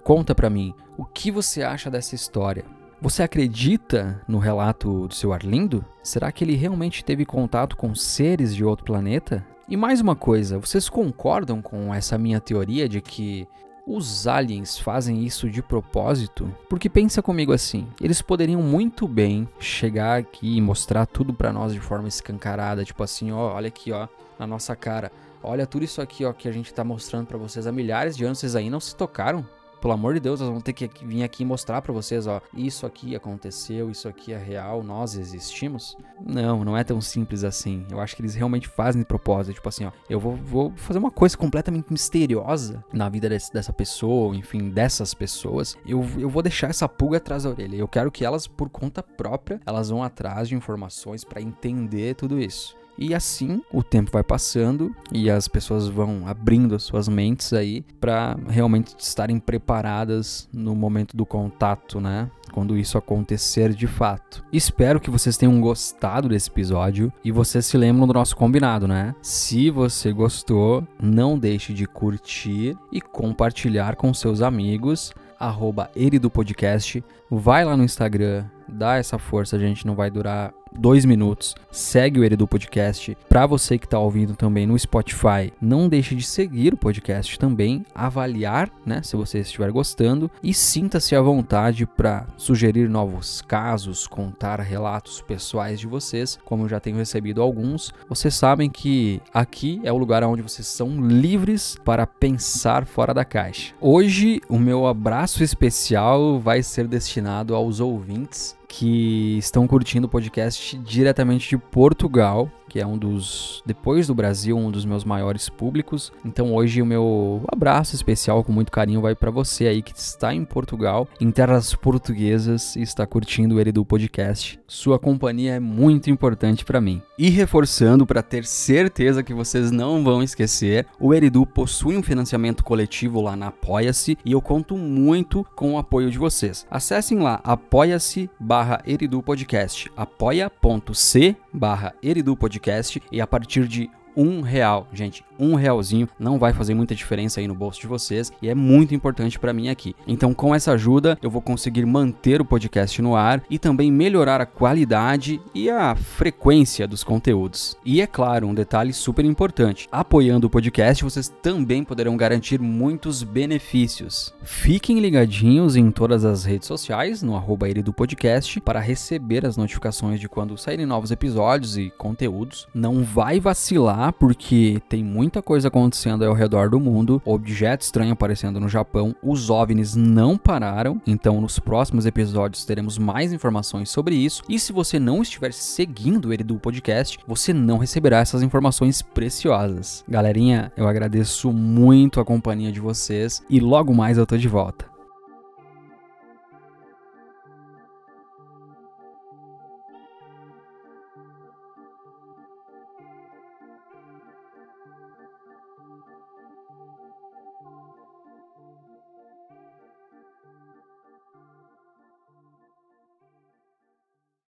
Conta 0.03 0.33
pra 0.33 0.49
mim 0.49 0.73
o 0.97 1.05
que 1.05 1.29
você 1.29 1.61
acha 1.61 1.91
dessa 1.91 2.15
história. 2.15 2.65
Você 3.01 3.21
acredita 3.21 4.21
no 4.27 4.39
relato 4.39 5.07
do 5.07 5.13
seu 5.13 5.33
Arlindo? 5.33 5.83
Será 6.01 6.31
que 6.31 6.43
ele 6.43 6.55
realmente 6.55 7.03
teve 7.03 7.25
contato 7.25 7.75
com 7.75 7.93
seres 7.93 8.55
de 8.55 8.63
outro 8.63 8.85
planeta? 8.85 9.45
E 9.67 9.75
mais 9.75 9.99
uma 9.99 10.15
coisa, 10.15 10.57
vocês 10.57 10.87
concordam 10.87 11.61
com 11.61 11.93
essa 11.93 12.17
minha 12.17 12.39
teoria 12.39 12.87
de 12.87 13.01
que 13.01 13.47
os 13.85 14.27
aliens 14.27 14.79
fazem 14.79 15.23
isso 15.23 15.49
de 15.49 15.61
propósito? 15.61 16.51
Porque 16.69 16.89
pensa 16.89 17.21
comigo 17.21 17.51
assim, 17.51 17.87
eles 17.99 18.21
poderiam 18.21 18.61
muito 18.61 19.07
bem 19.07 19.47
chegar 19.59 20.19
aqui 20.19 20.57
e 20.57 20.61
mostrar 20.61 21.05
tudo 21.05 21.33
para 21.33 21.51
nós 21.51 21.73
de 21.73 21.79
forma 21.79 22.07
escancarada, 22.07 22.85
tipo 22.85 23.03
assim, 23.03 23.31
ó, 23.31 23.53
olha 23.53 23.67
aqui, 23.67 23.91
ó, 23.91 24.07
na 24.39 24.47
nossa 24.47 24.75
cara. 24.75 25.11
Olha 25.43 25.67
tudo 25.67 25.83
isso 25.83 26.01
aqui, 26.01 26.25
ó, 26.25 26.33
que 26.33 26.47
a 26.47 26.51
gente 26.51 26.73
tá 26.73 26.83
mostrando 26.83 27.27
para 27.27 27.37
vocês 27.37 27.67
há 27.67 27.71
milhares 27.71 28.15
de 28.15 28.23
anos, 28.23 28.39
vocês 28.39 28.55
aí 28.55 28.69
não 28.69 28.79
se 28.79 28.95
tocaram? 28.95 29.45
Pelo 29.85 29.93
amor 29.93 30.15
de 30.15 30.19
Deus, 30.19 30.39
nós 30.39 30.49
vamos 30.49 30.63
ter 30.63 30.73
que 30.73 30.89
vir 31.05 31.21
aqui 31.21 31.45
mostrar 31.45 31.79
para 31.79 31.93
vocês, 31.93 32.25
ó, 32.25 32.41
isso 32.55 32.87
aqui 32.87 33.15
aconteceu, 33.15 33.91
isso 33.91 34.07
aqui 34.07 34.33
é 34.33 34.37
real, 34.37 34.81
nós 34.81 35.15
existimos. 35.15 35.95
Não, 36.19 36.65
não 36.65 36.75
é 36.75 36.83
tão 36.83 36.99
simples 36.99 37.43
assim. 37.43 37.85
Eu 37.91 37.99
acho 37.99 38.15
que 38.15 38.23
eles 38.23 38.33
realmente 38.33 38.67
fazem 38.67 39.03
de 39.03 39.07
propósito, 39.07 39.53
tipo 39.53 39.69
assim, 39.69 39.85
ó, 39.85 39.91
eu 40.09 40.19
vou, 40.19 40.35
vou 40.37 40.73
fazer 40.75 40.97
uma 40.97 41.11
coisa 41.11 41.37
completamente 41.37 41.85
misteriosa 41.91 42.83
na 42.91 43.07
vida 43.09 43.29
desse, 43.29 43.53
dessa 43.53 43.71
pessoa, 43.71 44.35
enfim, 44.35 44.71
dessas 44.71 45.13
pessoas. 45.13 45.77
Eu, 45.85 46.03
eu 46.17 46.31
vou 46.31 46.41
deixar 46.41 46.71
essa 46.71 46.89
pulga 46.89 47.17
atrás 47.17 47.43
da 47.43 47.51
orelha. 47.51 47.75
Eu 47.75 47.87
quero 47.87 48.11
que 48.11 48.25
elas, 48.25 48.47
por 48.47 48.69
conta 48.69 49.03
própria, 49.03 49.61
elas 49.67 49.91
vão 49.91 50.01
atrás 50.01 50.49
de 50.49 50.55
informações 50.55 51.23
para 51.23 51.43
entender 51.43 52.15
tudo 52.15 52.39
isso. 52.39 52.75
E 52.97 53.13
assim 53.13 53.61
o 53.71 53.83
tempo 53.83 54.11
vai 54.11 54.23
passando 54.23 54.95
e 55.11 55.29
as 55.29 55.47
pessoas 55.47 55.87
vão 55.87 56.27
abrindo 56.27 56.75
as 56.75 56.83
suas 56.83 57.07
mentes 57.07 57.53
aí 57.53 57.83
para 57.99 58.37
realmente 58.47 58.95
estarem 58.97 59.39
preparadas 59.39 60.47
no 60.53 60.75
momento 60.75 61.15
do 61.15 61.25
contato, 61.25 61.99
né? 61.99 62.29
Quando 62.51 62.77
isso 62.77 62.97
acontecer 62.97 63.73
de 63.73 63.87
fato. 63.87 64.43
Espero 64.51 64.99
que 64.99 65.09
vocês 65.09 65.35
tenham 65.35 65.59
gostado 65.59 66.29
desse 66.29 66.49
episódio 66.49 67.11
e 67.23 67.31
vocês 67.31 67.65
se 67.65 67.77
lembram 67.77 68.07
do 68.07 68.13
nosso 68.13 68.35
combinado, 68.35 68.87
né? 68.87 69.13
Se 69.21 69.69
você 69.69 70.13
gostou, 70.13 70.87
não 71.01 71.37
deixe 71.37 71.73
de 71.73 71.85
curtir 71.85 72.77
e 72.91 73.01
compartilhar 73.01 73.95
com 73.95 74.13
seus 74.13 74.41
amigos 74.41 75.13
arroba 75.39 75.89
Podcast. 76.31 77.03
Vai 77.29 77.65
lá 77.65 77.75
no 77.75 77.83
Instagram, 77.83 78.45
dá 78.67 78.95
essa 78.97 79.17
força, 79.17 79.55
a 79.55 79.59
gente 79.59 79.85
não 79.85 79.95
vai 79.95 80.09
durar 80.09 80.53
dois 80.77 81.05
minutos. 81.05 81.55
Segue 81.71 82.19
o 82.19 82.23
Eredu 82.23 82.47
Podcast. 82.47 83.17
Para 83.29 83.45
você 83.45 83.77
que 83.77 83.85
está 83.85 83.97
ouvindo 83.99 84.35
também 84.35 84.65
no 84.65 84.77
Spotify, 84.77 85.51
não 85.61 85.87
deixe 85.87 86.15
de 86.15 86.23
seguir 86.23 86.73
o 86.73 86.77
podcast 86.77 87.37
também, 87.39 87.85
avaliar, 87.93 88.69
né, 88.85 89.01
se 89.03 89.15
você 89.15 89.39
estiver 89.39 89.71
gostando 89.71 90.29
e 90.43 90.53
sinta-se 90.53 91.15
à 91.15 91.21
vontade 91.21 91.85
para 91.85 92.27
sugerir 92.37 92.89
novos 92.89 93.41
casos, 93.41 94.07
contar 94.07 94.59
relatos 94.59 95.21
pessoais 95.21 95.79
de 95.79 95.87
vocês, 95.87 96.39
como 96.45 96.63
eu 96.63 96.69
já 96.69 96.79
tenho 96.79 96.97
recebido 96.97 97.41
alguns. 97.41 97.93
Vocês 98.07 98.35
sabem 98.35 98.69
que 98.69 99.21
aqui 99.33 99.81
é 99.83 99.91
o 99.91 99.97
lugar 99.97 100.23
onde 100.23 100.41
vocês 100.41 100.67
são 100.67 100.99
livres 100.99 101.77
para 101.83 102.05
pensar 102.05 102.85
fora 102.85 103.13
da 103.13 103.25
caixa. 103.25 103.73
Hoje, 103.79 104.41
o 104.49 104.57
meu 104.57 104.87
abraço 104.87 105.43
especial 105.43 106.39
vai 106.39 106.61
ser 106.61 106.87
destinado 106.87 107.55
aos 107.55 107.79
ouvintes 107.79 108.54
que 108.77 109.37
estão 109.37 109.65
curtindo 109.65 110.05
o 110.05 110.09
podcast 110.09 110.77
diretamente 110.79 111.49
de 111.49 111.57
Portugal 111.57 112.51
que 112.75 112.81
é 112.81 112.85
um 112.85 112.97
dos, 112.97 113.63
depois 113.65 114.07
do 114.07 114.13
Brasil, 114.13 114.57
um 114.57 114.69
dos 114.69 114.83
meus 114.83 115.05
maiores 115.05 115.47
públicos. 115.47 116.11
Então 116.25 116.53
hoje 116.53 116.81
o 116.81 116.85
meu 116.85 117.41
abraço 117.47 117.95
especial 117.95 118.43
com 118.43 118.51
muito 118.51 118.69
carinho 118.69 118.99
vai 118.99 119.15
para 119.15 119.31
você 119.31 119.67
aí 119.67 119.81
que 119.81 119.97
está 119.97 120.33
em 120.33 120.43
Portugal, 120.43 121.07
em 121.21 121.31
terras 121.31 121.73
portuguesas 121.73 122.75
e 122.75 122.81
está 122.81 123.07
curtindo 123.07 123.55
o 123.55 123.61
Eridu 123.61 123.85
Podcast. 123.85 124.59
Sua 124.67 124.99
companhia 124.99 125.53
é 125.53 125.59
muito 125.59 126.09
importante 126.09 126.65
para 126.65 126.81
mim. 126.81 127.01
E 127.17 127.29
reforçando 127.29 128.05
para 128.05 128.21
ter 128.21 128.43
certeza 128.43 129.23
que 129.23 129.33
vocês 129.33 129.71
não 129.71 130.03
vão 130.03 130.21
esquecer, 130.21 130.85
o 130.99 131.13
Eridu 131.13 131.45
possui 131.45 131.95
um 131.95 132.03
financiamento 132.03 132.61
coletivo 132.61 133.21
lá 133.21 133.37
na 133.37 133.47
Apoia-se 133.47 134.17
e 134.25 134.33
eu 134.33 134.41
conto 134.41 134.75
muito 134.75 135.45
com 135.55 135.75
o 135.75 135.77
apoio 135.77 136.11
de 136.11 136.17
vocês. 136.17 136.67
Acessem 136.69 137.19
lá 137.19 137.39
apoia-se 137.41 138.29
barra 138.37 138.81
Eridu 138.85 139.23
Podcast, 139.23 139.89
apoia.c 139.95 141.37
barra 141.53 141.93
Eridu 142.03 142.35
Podcast 142.65 143.01
e 143.11 143.21
a 143.21 143.27
partir 143.27 143.67
de 143.67 143.91
um 144.17 144.41
real, 144.41 144.87
gente, 144.91 145.23
um 145.37 145.55
realzinho 145.55 146.07
não 146.17 146.39
vai 146.39 146.53
fazer 146.53 146.73
muita 146.73 146.95
diferença 146.95 147.39
aí 147.39 147.47
no 147.47 147.55
bolso 147.55 147.81
de 147.81 147.87
vocês 147.87 148.31
e 148.41 148.49
é 148.49 148.55
muito 148.55 148.95
importante 148.95 149.37
para 149.37 149.53
mim 149.53 149.69
aqui. 149.69 149.95
Então, 150.07 150.33
com 150.33 150.55
essa 150.55 150.71
ajuda, 150.71 151.17
eu 151.21 151.29
vou 151.29 151.41
conseguir 151.41 151.85
manter 151.85 152.39
o 152.41 152.45
podcast 152.45 153.01
no 153.01 153.15
ar 153.15 153.43
e 153.49 153.59
também 153.59 153.91
melhorar 153.91 154.39
a 154.39 154.45
qualidade 154.45 155.41
e 155.53 155.69
a 155.69 155.95
frequência 155.95 156.87
dos 156.87 157.03
conteúdos. 157.03 157.77
E 157.85 158.01
é 158.01 158.07
claro, 158.07 158.47
um 158.47 158.53
detalhe 158.53 158.93
super 158.93 159.25
importante: 159.25 159.87
apoiando 159.91 160.47
o 160.47 160.49
podcast, 160.49 161.03
vocês 161.03 161.27
também 161.41 161.83
poderão 161.83 162.15
garantir 162.15 162.59
muitos 162.59 163.21
benefícios. 163.21 164.33
Fiquem 164.43 164.99
ligadinhos 164.99 165.75
em 165.75 165.91
todas 165.91 166.23
as 166.23 166.45
redes 166.45 166.67
sociais, 166.67 167.21
no 167.21 167.35
arroba 167.35 167.65
do 167.73 167.91
podcast, 167.91 168.61
para 168.61 168.79
receber 168.79 169.45
as 169.45 169.57
notificações 169.57 170.19
de 170.19 170.29
quando 170.29 170.57
saírem 170.57 170.85
novos 170.85 171.09
episódios 171.09 171.77
e 171.77 171.91
conteúdos. 171.97 172.67
Não 172.73 173.03
vai 173.03 173.39
vacilar, 173.39 174.13
porque 174.13 174.79
tem 174.87 175.03
muito 175.03 175.24
muita 175.25 175.41
coisa 175.41 175.69
acontecendo 175.69 176.23
ao 176.23 176.35
redor 176.35 176.69
do 176.69 176.79
mundo, 176.79 177.19
objeto 177.25 177.81
estranho 177.81 178.13
aparecendo 178.13 178.59
no 178.59 178.69
Japão, 178.69 179.15
os 179.23 179.49
OVNIs 179.49 179.95
não 179.95 180.37
pararam, 180.37 181.01
então 181.07 181.41
nos 181.41 181.57
próximos 181.57 182.05
episódios 182.05 182.63
teremos 182.63 182.99
mais 182.99 183.33
informações 183.33 183.89
sobre 183.89 184.13
isso. 184.13 184.43
E 184.47 184.59
se 184.59 184.71
você 184.71 184.99
não 184.99 185.23
estiver 185.23 185.51
seguindo 185.51 186.31
ele 186.31 186.43
do 186.43 186.59
podcast, 186.59 187.17
você 187.27 187.51
não 187.51 187.79
receberá 187.79 188.19
essas 188.19 188.43
informações 188.43 189.01
preciosas. 189.01 190.03
Galerinha, 190.07 190.71
eu 190.77 190.87
agradeço 190.87 191.51
muito 191.51 192.19
a 192.19 192.25
companhia 192.25 192.71
de 192.71 192.79
vocês 192.79 193.41
e 193.49 193.59
logo 193.59 193.95
mais 193.95 194.19
eu 194.19 194.27
tô 194.27 194.37
de 194.37 194.47
volta. 194.47 194.94